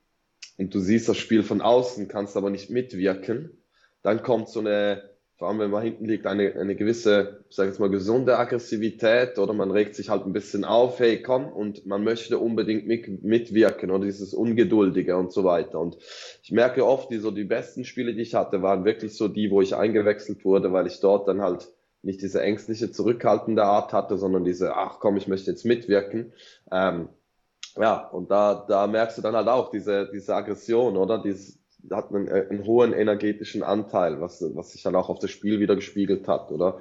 und 0.57 0.75
du 0.75 0.81
siehst 0.81 1.09
das 1.09 1.19
Spiel 1.19 1.43
von 1.43 1.61
außen, 1.61 2.09
kannst 2.09 2.37
aber 2.37 2.51
nicht 2.51 2.71
mitwirken. 2.71 3.51
Dann 4.03 4.23
kommt 4.23 4.49
so 4.49 4.61
eine 4.61 5.03
vor 5.39 5.49
allem 5.49 5.61
wenn 5.61 5.71
man 5.71 5.85
hinten 5.85 6.05
liegt, 6.05 6.27
eine, 6.27 6.53
eine 6.57 6.75
gewisse, 6.75 7.45
ich 7.49 7.55
sage 7.55 7.69
jetzt 7.69 7.79
mal, 7.79 7.89
gesunde 7.89 8.37
Aggressivität 8.37 9.39
oder 9.39 9.53
man 9.53 9.71
regt 9.71 9.95
sich 9.95 10.11
halt 10.11 10.27
ein 10.27 10.33
bisschen 10.33 10.65
auf, 10.65 10.99
hey, 10.99 11.23
komm, 11.23 11.47
und 11.47 11.87
man 11.87 12.03
möchte 12.03 12.39
unbedingt 12.39 12.89
mit, 12.89 13.23
mitwirken 13.23 13.93
oder 13.93 14.05
dieses 14.05 14.35
Ungeduldige 14.35 15.17
und 15.17 15.33
so 15.33 15.45
weiter. 15.45 15.79
Und 15.79 15.97
ich 16.43 16.51
merke 16.51 16.85
oft, 16.85 17.11
die 17.11 17.19
so 17.19 17.31
die 17.31 17.45
besten 17.45 17.85
Spiele, 17.85 18.15
die 18.15 18.23
ich 18.23 18.35
hatte, 18.35 18.63
waren 18.63 18.85
wirklich 18.85 19.17
so 19.17 19.29
die, 19.29 19.53
wo 19.53 19.63
ich 19.63 19.77
eingewechselt 19.77 20.45
wurde, 20.45 20.73
weil 20.73 20.89
ich 20.89 20.99
dort 20.99 21.29
dann 21.29 21.41
halt 21.41 21.69
nicht 22.03 22.21
diese 22.21 22.43
ängstliche, 22.43 22.91
zurückhaltende 22.91 23.63
Art 23.63 23.93
hatte, 23.93 24.19
sondern 24.19 24.45
diese, 24.45 24.75
ach 24.75 24.99
komm, 24.99 25.17
ich 25.17 25.29
möchte 25.29 25.53
jetzt 25.53 25.65
mitwirken. 25.65 26.33
Ähm, 26.73 27.09
ja, 27.77 28.09
und 28.09 28.29
da, 28.33 28.67
da 28.69 28.89
merkst 28.89 29.19
du 29.19 29.23
dann 29.23 29.37
halt 29.37 29.47
auch 29.47 29.71
diese, 29.71 30.11
diese 30.13 30.35
Aggression, 30.35 30.97
oder? 30.97 31.23
Dieses, 31.23 31.58
hat 31.91 32.13
einen, 32.13 32.29
äh, 32.29 32.47
einen 32.49 32.65
hohen 32.65 32.93
energetischen 32.93 33.63
Anteil, 33.63 34.21
was, 34.21 34.45
was 34.55 34.73
sich 34.73 34.83
dann 34.83 34.97
auch 34.97 35.09
auf 35.09 35.19
das 35.19 35.31
Spiel 35.31 35.61
wieder 35.61 35.77
gespiegelt 35.77 36.29
hat, 36.29 36.51
oder? 36.51 36.81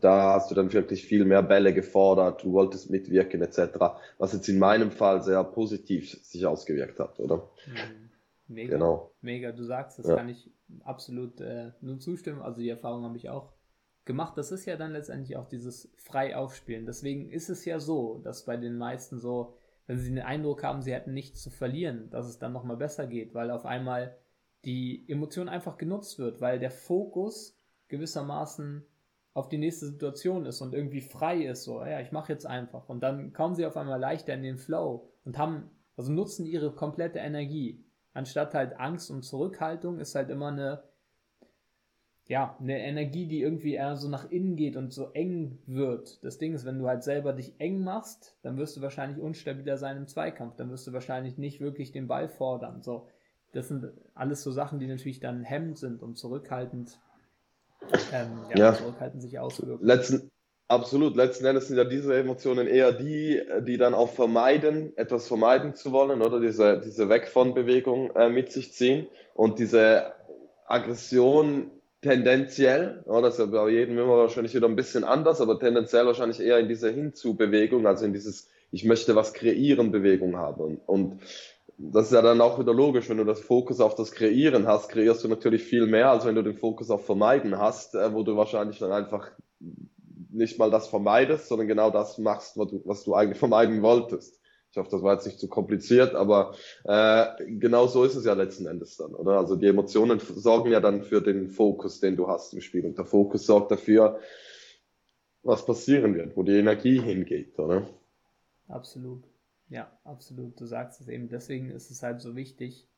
Da 0.00 0.34
hast 0.34 0.50
du 0.50 0.54
dann 0.54 0.72
wirklich 0.72 1.04
viel 1.04 1.24
mehr 1.24 1.42
Bälle 1.42 1.74
gefordert, 1.74 2.44
du 2.44 2.52
wolltest 2.52 2.90
mitwirken 2.90 3.42
etc., 3.42 3.78
was 4.18 4.32
jetzt 4.32 4.48
in 4.48 4.58
meinem 4.58 4.90
Fall 4.90 5.22
sehr 5.22 5.42
positiv 5.44 6.10
sich 6.22 6.46
ausgewirkt 6.46 6.98
hat, 7.00 7.18
oder? 7.18 7.48
Mhm. 7.66 8.04
Mega, 8.46 8.74
genau. 8.74 9.10
mega. 9.20 9.52
Du 9.52 9.64
sagst, 9.64 9.98
das 9.98 10.06
ja. 10.06 10.16
kann 10.16 10.28
ich 10.28 10.50
absolut 10.84 11.40
äh, 11.40 11.72
nur 11.80 11.98
zustimmen. 11.98 12.42
Also 12.42 12.60
die 12.60 12.68
Erfahrung 12.68 13.04
habe 13.04 13.16
ich 13.16 13.30
auch 13.30 13.52
gemacht. 14.04 14.36
Das 14.36 14.52
ist 14.52 14.66
ja 14.66 14.76
dann 14.76 14.92
letztendlich 14.92 15.36
auch 15.36 15.48
dieses 15.48 15.90
frei 15.96 16.36
aufspielen. 16.36 16.86
Deswegen 16.86 17.30
ist 17.30 17.48
es 17.48 17.64
ja 17.64 17.80
so, 17.80 18.18
dass 18.18 18.44
bei 18.44 18.56
den 18.56 18.76
meisten 18.76 19.18
so, 19.18 19.56
wenn 19.86 19.98
sie 19.98 20.10
den 20.10 20.22
Eindruck 20.22 20.62
haben, 20.62 20.82
sie 20.82 20.92
hätten 20.92 21.14
nichts 21.14 21.42
zu 21.42 21.50
verlieren, 21.50 22.10
dass 22.10 22.26
es 22.26 22.38
dann 22.38 22.52
nochmal 22.52 22.76
besser 22.76 23.06
geht, 23.06 23.34
weil 23.34 23.50
auf 23.50 23.64
einmal 23.64 24.16
die 24.64 25.04
Emotion 25.08 25.48
einfach 25.48 25.78
genutzt 25.78 26.18
wird, 26.18 26.40
weil 26.40 26.58
der 26.58 26.70
Fokus 26.70 27.58
gewissermaßen 27.88 28.84
auf 29.34 29.48
die 29.48 29.58
nächste 29.58 29.86
Situation 29.86 30.46
ist 30.46 30.60
und 30.60 30.74
irgendwie 30.74 31.00
frei 31.00 31.44
ist, 31.44 31.64
so, 31.64 31.84
ja, 31.84 32.00
ich 32.00 32.12
mache 32.12 32.32
jetzt 32.32 32.46
einfach. 32.46 32.88
Und 32.88 33.02
dann 33.02 33.32
kommen 33.32 33.56
sie 33.56 33.66
auf 33.66 33.76
einmal 33.76 34.00
leichter 34.00 34.32
in 34.32 34.44
den 34.44 34.58
Flow 34.58 35.10
und 35.24 35.38
haben, 35.38 35.70
also 35.96 36.12
nutzen 36.12 36.46
ihre 36.46 36.72
komplette 36.72 37.18
Energie. 37.18 37.84
Anstatt 38.12 38.54
halt 38.54 38.78
Angst 38.78 39.10
und 39.10 39.22
Zurückhaltung 39.22 39.98
ist 39.98 40.14
halt 40.14 40.30
immer 40.30 40.48
eine, 40.48 40.84
ja, 42.28 42.56
eine 42.60 42.78
Energie, 42.78 43.26
die 43.26 43.40
irgendwie 43.40 43.74
eher 43.74 43.96
so 43.96 44.08
nach 44.08 44.30
innen 44.30 44.54
geht 44.54 44.76
und 44.76 44.92
so 44.92 45.10
eng 45.10 45.58
wird. 45.66 46.22
Das 46.24 46.38
Ding 46.38 46.54
ist, 46.54 46.64
wenn 46.64 46.78
du 46.78 46.86
halt 46.86 47.02
selber 47.02 47.32
dich 47.32 47.54
eng 47.58 47.82
machst, 47.82 48.38
dann 48.42 48.56
wirst 48.56 48.76
du 48.76 48.82
wahrscheinlich 48.82 49.18
unstabiler 49.18 49.76
sein 49.78 49.96
im 49.96 50.06
Zweikampf. 50.06 50.54
Dann 50.54 50.70
wirst 50.70 50.86
du 50.86 50.92
wahrscheinlich 50.92 51.38
nicht 51.38 51.60
wirklich 51.60 51.90
den 51.90 52.06
Ball 52.06 52.28
fordern. 52.28 52.82
So, 52.82 53.08
das 53.54 53.68
sind 53.68 53.90
alles 54.14 54.42
so 54.42 54.50
Sachen, 54.50 54.78
die 54.78 54.86
natürlich 54.86 55.20
dann 55.20 55.42
hemmend 55.42 55.78
sind 55.78 56.02
und 56.02 56.18
zurückhaltend, 56.18 56.98
ähm, 58.12 58.38
ja, 58.50 58.58
ja. 58.58 58.74
zurückhaltend 58.74 59.22
sich 59.22 59.38
auswirken. 59.38 59.84
Letzten, 59.84 60.30
absolut. 60.68 61.16
Letzten 61.16 61.46
Endes 61.46 61.68
sind 61.68 61.76
ja 61.76 61.84
diese 61.84 62.16
Emotionen 62.16 62.66
eher 62.66 62.92
die, 62.92 63.40
die 63.62 63.76
dann 63.76 63.94
auch 63.94 64.10
vermeiden, 64.10 64.96
etwas 64.96 65.28
vermeiden 65.28 65.74
zu 65.74 65.92
wollen 65.92 66.20
oder 66.20 66.40
diese, 66.40 66.80
diese 66.80 67.08
Weg 67.08 67.28
von 67.28 67.54
Bewegung 67.54 68.10
äh, 68.16 68.28
mit 68.28 68.52
sich 68.52 68.72
ziehen 68.72 69.06
und 69.34 69.58
diese 69.58 70.12
Aggression 70.66 71.70
tendenziell, 72.02 73.02
ja, 73.06 73.20
das 73.20 73.34
ist 73.34 73.40
ja 73.40 73.46
bei 73.46 73.70
jedem 73.70 73.98
immer 73.98 74.16
wahrscheinlich 74.18 74.54
wieder 74.54 74.68
ein 74.68 74.76
bisschen 74.76 75.04
anders, 75.04 75.40
aber 75.40 75.58
tendenziell 75.58 76.04
wahrscheinlich 76.06 76.40
eher 76.40 76.58
in 76.58 76.68
diese 76.68 76.90
Hinzu-Bewegung, 76.90 77.86
also 77.86 78.04
in 78.04 78.12
dieses 78.12 78.50
Ich 78.70 78.84
möchte 78.84 79.14
was 79.14 79.32
kreieren 79.32 79.90
Bewegung 79.90 80.36
haben. 80.36 80.60
Und, 80.60 80.80
und 80.86 81.20
das 81.78 82.06
ist 82.06 82.12
ja 82.12 82.22
dann 82.22 82.40
auch 82.40 82.58
wieder 82.58 82.72
logisch, 82.72 83.08
wenn 83.08 83.16
du 83.16 83.24
das 83.24 83.40
Fokus 83.40 83.80
auf 83.80 83.94
das 83.94 84.12
Kreieren 84.12 84.66
hast, 84.66 84.88
kreierst 84.88 85.24
du 85.24 85.28
natürlich 85.28 85.64
viel 85.64 85.86
mehr, 85.86 86.10
als 86.10 86.24
wenn 86.24 86.34
du 86.34 86.42
den 86.42 86.56
Fokus 86.56 86.90
auf 86.90 87.04
Vermeiden 87.04 87.58
hast, 87.58 87.94
äh, 87.94 88.12
wo 88.12 88.22
du 88.22 88.36
wahrscheinlich 88.36 88.78
dann 88.78 88.92
einfach 88.92 89.30
nicht 90.30 90.58
mal 90.58 90.70
das 90.70 90.88
vermeidest, 90.88 91.48
sondern 91.48 91.68
genau 91.68 91.90
das 91.90 92.18
machst, 92.18 92.56
was 92.56 92.68
du, 92.68 92.82
was 92.84 93.04
du 93.04 93.14
eigentlich 93.14 93.38
vermeiden 93.38 93.82
wolltest. 93.82 94.40
Ich 94.70 94.76
hoffe, 94.76 94.90
das 94.90 95.02
war 95.02 95.14
jetzt 95.14 95.26
nicht 95.26 95.38
zu 95.38 95.48
kompliziert, 95.48 96.16
aber 96.16 96.54
äh, 96.82 97.26
genau 97.46 97.86
so 97.86 98.02
ist 98.02 98.16
es 98.16 98.24
ja 98.24 98.32
letzten 98.32 98.66
Endes 98.66 98.96
dann, 98.96 99.14
oder? 99.14 99.38
Also 99.38 99.54
die 99.54 99.68
Emotionen 99.68 100.18
sorgen 100.18 100.72
ja 100.72 100.80
dann 100.80 101.02
für 101.02 101.22
den 101.22 101.48
Fokus, 101.48 102.00
den 102.00 102.16
du 102.16 102.26
hast 102.26 102.52
im 102.54 102.60
Spiel. 102.60 102.84
Und 102.84 102.98
der 102.98 103.04
Fokus 103.04 103.46
sorgt 103.46 103.70
dafür, 103.70 104.18
was 105.44 105.64
passieren 105.64 106.16
wird, 106.16 106.36
wo 106.36 106.42
die 106.42 106.58
Energie 106.58 107.00
hingeht, 107.00 107.56
oder? 107.58 107.86
Absolut. 108.66 109.22
Ja, 109.74 109.90
absolut. 110.04 110.60
Du 110.60 110.66
sagst 110.66 111.00
es 111.00 111.08
eben. 111.08 111.28
Deswegen 111.28 111.70
ist 111.70 111.90
es 111.90 112.04
halt 112.04 112.20
so 112.20 112.36
wichtig, 112.36 112.88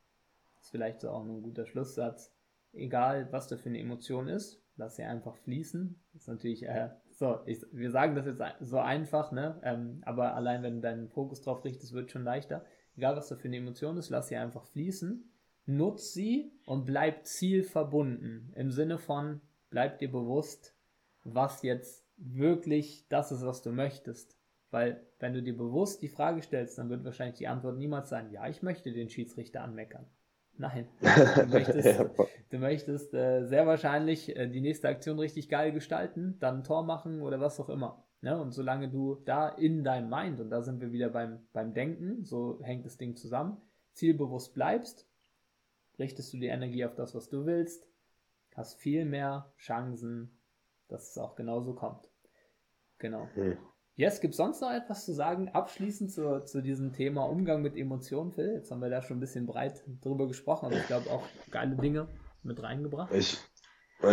ist 0.60 0.70
vielleicht 0.70 1.06
auch 1.06 1.24
ein 1.24 1.42
guter 1.42 1.64
Schlusssatz, 1.64 2.34
egal 2.74 3.32
was 3.32 3.48
da 3.48 3.56
für 3.56 3.70
eine 3.70 3.80
Emotion 3.80 4.28
ist, 4.28 4.62
lass 4.76 4.96
sie 4.96 5.04
einfach 5.04 5.36
fließen. 5.36 5.98
Das 6.12 6.22
ist 6.22 6.28
natürlich, 6.28 6.64
äh, 6.64 6.90
so, 7.12 7.40
ich, 7.46 7.62
wir 7.72 7.90
sagen 7.90 8.14
das 8.14 8.26
jetzt 8.26 8.42
so 8.60 8.76
einfach, 8.76 9.32
ne? 9.32 9.58
Ähm, 9.64 10.02
aber 10.04 10.34
allein 10.34 10.62
wenn 10.62 10.74
du 10.74 10.80
deinen 10.82 11.08
Fokus 11.08 11.40
drauf 11.40 11.64
richtest, 11.64 11.94
wird 11.94 12.10
schon 12.10 12.24
leichter. 12.24 12.62
Egal 12.94 13.16
was 13.16 13.28
da 13.28 13.36
für 13.36 13.48
eine 13.48 13.56
Emotion 13.56 13.96
ist, 13.96 14.10
lass 14.10 14.28
sie 14.28 14.36
einfach 14.36 14.66
fließen. 14.66 15.32
Nutz 15.64 16.12
sie 16.12 16.52
und 16.66 16.84
bleib 16.84 17.24
zielverbunden. 17.24 18.52
Im 18.54 18.70
Sinne 18.70 18.98
von, 18.98 19.40
bleib 19.70 19.98
dir 19.98 20.12
bewusst, 20.12 20.76
was 21.24 21.62
jetzt 21.62 22.04
wirklich 22.18 23.06
das 23.08 23.32
ist, 23.32 23.46
was 23.46 23.62
du 23.62 23.72
möchtest. 23.72 24.35
Weil, 24.76 25.00
wenn 25.20 25.32
du 25.32 25.42
dir 25.42 25.56
bewusst 25.56 26.02
die 26.02 26.08
Frage 26.10 26.42
stellst, 26.42 26.76
dann 26.76 26.90
wird 26.90 27.02
wahrscheinlich 27.02 27.38
die 27.38 27.48
Antwort 27.48 27.78
niemals 27.78 28.10
sein, 28.10 28.30
ja, 28.30 28.46
ich 28.46 28.62
möchte 28.62 28.92
den 28.92 29.08
Schiedsrichter 29.08 29.62
anmeckern. 29.62 30.04
Nein. 30.58 30.86
Du 31.00 31.46
möchtest, 31.46 32.00
du 32.50 32.58
möchtest 32.58 33.14
äh, 33.14 33.46
sehr 33.46 33.66
wahrscheinlich 33.66 34.36
äh, 34.36 34.46
die 34.46 34.60
nächste 34.60 34.88
Aktion 34.88 35.18
richtig 35.18 35.48
geil 35.48 35.72
gestalten, 35.72 36.36
dann 36.40 36.56
ein 36.56 36.62
Tor 36.62 36.84
machen 36.84 37.22
oder 37.22 37.40
was 37.40 37.58
auch 37.58 37.70
immer. 37.70 38.04
Ne? 38.20 38.38
Und 38.38 38.52
solange 38.52 38.90
du 38.90 39.14
da 39.24 39.48
in 39.48 39.82
deinem 39.82 40.10
Mind, 40.10 40.40
und 40.40 40.50
da 40.50 40.60
sind 40.60 40.82
wir 40.82 40.92
wieder 40.92 41.08
beim, 41.08 41.38
beim 41.54 41.72
Denken, 41.72 42.26
so 42.26 42.60
hängt 42.62 42.84
das 42.84 42.98
Ding 42.98 43.16
zusammen, 43.16 43.56
zielbewusst 43.94 44.52
bleibst, 44.52 45.08
richtest 45.98 46.34
du 46.34 46.36
die 46.36 46.48
Energie 46.48 46.84
auf 46.84 46.94
das, 46.94 47.14
was 47.14 47.30
du 47.30 47.46
willst, 47.46 47.88
hast 48.54 48.78
viel 48.78 49.06
mehr 49.06 49.50
Chancen, 49.56 50.36
dass 50.88 51.12
es 51.12 51.16
auch 51.16 51.34
genauso 51.34 51.72
kommt. 51.72 52.10
Genau. 52.98 53.26
Hm. 53.36 53.56
Yes, 53.98 54.20
gibt 54.20 54.34
es 54.34 54.36
sonst 54.36 54.60
noch 54.60 54.70
etwas 54.70 55.06
zu 55.06 55.14
sagen, 55.14 55.48
abschließend 55.48 56.12
zu, 56.12 56.44
zu 56.44 56.60
diesem 56.60 56.92
Thema 56.92 57.22
Umgang 57.22 57.62
mit 57.62 57.78
Emotionen, 57.78 58.30
Phil? 58.30 58.52
Jetzt 58.52 58.70
haben 58.70 58.82
wir 58.82 58.90
da 58.90 59.00
schon 59.00 59.16
ein 59.16 59.20
bisschen 59.20 59.46
breit 59.46 59.82
drüber 60.02 60.28
gesprochen, 60.28 60.66
aber 60.66 60.76
ich 60.76 60.86
glaube 60.86 61.10
auch 61.10 61.22
geile 61.50 61.76
Dinge 61.76 62.06
mit 62.42 62.62
reingebracht. 62.62 63.14
Ich, 63.14 63.38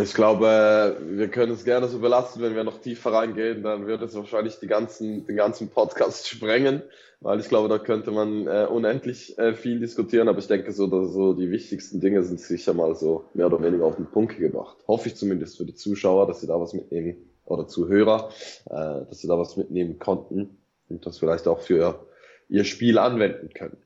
ich 0.02 0.14
glaube, 0.14 0.98
wir 1.02 1.28
können 1.28 1.52
es 1.52 1.66
gerne 1.66 1.88
so 1.88 2.00
belassen, 2.00 2.42
wenn 2.42 2.56
wir 2.56 2.64
noch 2.64 2.80
tiefer 2.80 3.12
reingehen, 3.12 3.64
dann 3.64 3.86
wird 3.86 4.02
es 4.02 4.16
wahrscheinlich 4.16 4.60
die 4.60 4.68
ganzen, 4.68 5.26
den 5.26 5.36
ganzen 5.36 5.70
Podcast 5.70 6.28
sprengen, 6.30 6.82
weil 7.20 7.40
ich 7.40 7.50
glaube, 7.50 7.68
da 7.68 7.80
könnte 7.80 8.12
man 8.12 8.48
äh, 8.48 8.66
unendlich 8.70 9.38
äh, 9.38 9.54
viel 9.54 9.80
diskutieren, 9.80 10.30
aber 10.30 10.40
ich 10.40 10.48
denke, 10.48 10.72
so, 10.72 11.06
so 11.06 11.34
die 11.34 11.52
wichtigsten 11.52 12.00
Dinge 12.00 12.24
sind 12.24 12.40
sicher 12.40 12.74
mal 12.74 12.96
so 12.96 13.26
mehr 13.34 13.48
oder 13.48 13.62
weniger 13.62 13.86
auf 13.86 13.98
den 13.98 14.08
Punkt 14.08 14.38
gebracht. 14.38 14.78
Hoffe 14.88 15.10
ich 15.10 15.16
zumindest 15.16 15.58
für 15.58 15.66
die 15.66 15.76
Zuschauer, 15.76 16.28
dass 16.28 16.42
sie 16.42 16.48
da 16.48 16.60
was 16.60 16.74
mitnehmen 16.74 17.18
oder 17.46 17.68
Zuhörer, 17.68 18.30
äh, 18.66 19.06
dass 19.06 19.20
sie 19.20 19.28
da 19.28 19.38
was 19.38 19.58
mitnehmen 19.58 20.00
konnten 20.00 20.58
und 20.90 21.06
das 21.06 21.18
vielleicht 21.18 21.48
auch 21.48 21.60
für 21.60 22.08
ihr 22.48 22.64
Spiel 22.64 22.98
anwenden 22.98 23.50
können. 23.54 23.78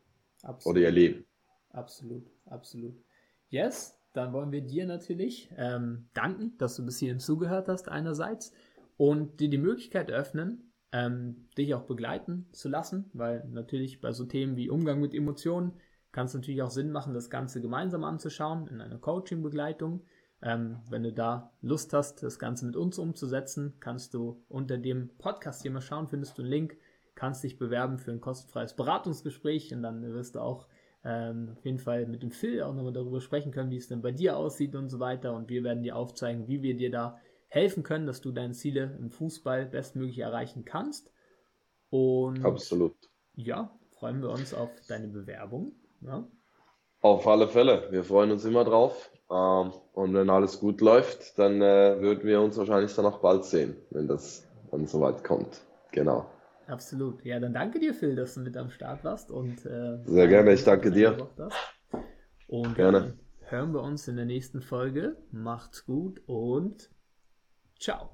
Absolut. 0.44 0.78
Oder 0.78 0.86
ihr 0.86 0.92
Leben. 0.92 1.26
Absolut, 1.72 2.24
absolut. 2.46 2.96
Yes, 3.50 3.97
dann 4.18 4.34
wollen 4.34 4.52
wir 4.52 4.62
dir 4.62 4.86
natürlich 4.86 5.50
ähm, 5.56 6.10
danken, 6.14 6.58
dass 6.58 6.76
du 6.76 6.86
bis 6.86 6.98
hierhin 6.98 7.20
zugehört 7.20 7.68
hast 7.68 7.88
einerseits 7.88 8.52
und 8.98 9.40
dir 9.40 9.50
die 9.50 9.60
Möglichkeit 9.60 10.10
öffnen, 10.12 10.74
ähm, 10.92 11.48
dich 11.58 11.76
auch 11.76 11.84
begleiten 11.84 12.48
zu 12.52 12.68
lassen, 12.68 13.10
weil 13.14 13.48
natürlich 13.48 14.02
bei 14.02 14.12
so 14.12 14.26
Themen 14.26 14.56
wie 14.56 14.70
Umgang 14.70 15.00
mit 15.00 15.14
Emotionen 15.14 15.74
kann 16.12 16.26
es 16.26 16.34
natürlich 16.34 16.64
auch 16.64 16.72
Sinn 16.72 16.92
machen, 16.92 17.14
das 17.14 17.30
Ganze 17.30 17.62
gemeinsam 17.62 18.04
anzuschauen 18.04 18.68
in 18.68 18.82
einer 18.82 18.98
Coaching-Begleitung. 18.98 20.04
Ähm, 20.42 20.80
wenn 20.90 21.04
du 21.04 21.14
da 21.14 21.52
Lust 21.62 21.94
hast, 21.94 22.24
das 22.24 22.40
Ganze 22.40 22.66
mit 22.66 22.76
uns 22.76 22.98
umzusetzen, 22.98 23.76
kannst 23.80 24.14
du 24.14 24.44
unter 24.48 24.78
dem 24.78 25.10
Podcast 25.18 25.62
hier 25.62 25.72
mal 25.72 25.82
schauen, 25.82 26.08
findest 26.08 26.38
du 26.38 26.42
einen 26.42 26.52
Link, 26.52 26.78
kannst 27.14 27.44
dich 27.44 27.58
bewerben 27.60 28.00
für 28.00 28.12
ein 28.12 28.22
kostenfreies 28.22 28.76
Beratungsgespräch 28.76 29.74
und 29.74 29.84
dann 29.84 30.02
wirst 30.02 30.36
du 30.36 30.40
auch 30.40 30.68
ähm, 31.08 31.54
auf 31.58 31.64
jeden 31.64 31.80
Fall 31.80 32.06
mit 32.06 32.22
dem 32.22 32.32
Phil 32.32 32.62
auch 32.62 32.74
nochmal 32.74 32.92
darüber 32.92 33.22
sprechen 33.22 33.52
können, 33.52 33.72
wie 33.72 33.78
es 33.78 33.88
denn 33.88 34.02
bei 34.02 34.12
dir 34.12 34.36
aussieht 34.36 34.76
und 34.76 34.90
so 34.90 35.00
weiter. 35.00 35.34
Und 35.34 35.50
wir 35.50 35.64
werden 35.64 35.82
dir 35.82 35.96
aufzeigen, 35.96 36.48
wie 36.50 36.62
wir 36.62 36.76
dir 36.76 36.92
da 36.92 37.18
helfen 37.48 37.84
können, 37.84 38.06
dass 38.06 38.20
du 38.20 38.32
deine 38.32 38.54
Ziele 38.54 38.98
im 39.00 39.10
Fußball 39.10 39.68
bestmöglich 39.68 40.20
erreichen 40.20 40.66
kannst. 40.66 41.14
Und 41.90 42.44
Absolut. 42.44 42.96
Ja, 43.36 43.72
freuen 43.92 44.22
wir 44.22 44.30
uns 44.30 44.54
auf 44.54 44.70
deine 44.90 45.08
Bewerbung. 45.08 45.72
Ja. 46.02 46.28
Auf 47.00 47.26
alle 47.26 47.48
Fälle. 47.48 47.88
Wir 47.90 48.04
freuen 48.04 48.32
uns 48.32 48.44
immer 48.44 48.66
drauf. 48.66 49.10
Ähm, 49.32 49.72
und 49.94 50.14
wenn 50.14 50.30
alles 50.30 50.60
gut 50.60 50.82
läuft, 50.82 51.40
dann 51.40 51.62
äh, 51.62 52.02
würden 52.02 52.26
wir 52.26 52.42
uns 52.42 52.58
wahrscheinlich 52.58 52.94
dann 52.96 53.06
auch 53.06 53.20
bald 53.20 53.46
sehen, 53.46 53.78
wenn 53.92 54.08
das 54.08 54.46
dann 54.72 54.88
soweit 54.88 55.24
kommt. 55.24 55.62
Genau. 55.92 56.26
Absolut. 56.68 57.24
Ja, 57.24 57.40
dann 57.40 57.54
danke 57.54 57.80
dir, 57.80 57.94
Phil, 57.94 58.16
dass 58.16 58.34
du 58.34 58.42
mit 58.42 58.58
am 58.58 58.70
Start 58.70 59.04
warst. 59.04 59.32
Und, 59.32 59.66
äh, 59.66 60.00
Sehr 60.04 60.28
gerne, 60.28 60.54
ich 60.54 60.64
danke 60.64 60.92
dir. 60.92 61.30
Und 62.48 62.76
gerne. 62.76 63.18
hören 63.40 63.74
wir 63.74 63.82
uns 63.82 64.08
in 64.08 64.18
der 64.18 64.26
nächsten 64.26 64.62
Folge. 64.62 65.18
Macht's 65.32 65.86
gut 65.86 66.22
und 66.26 66.90
ciao. 67.80 68.12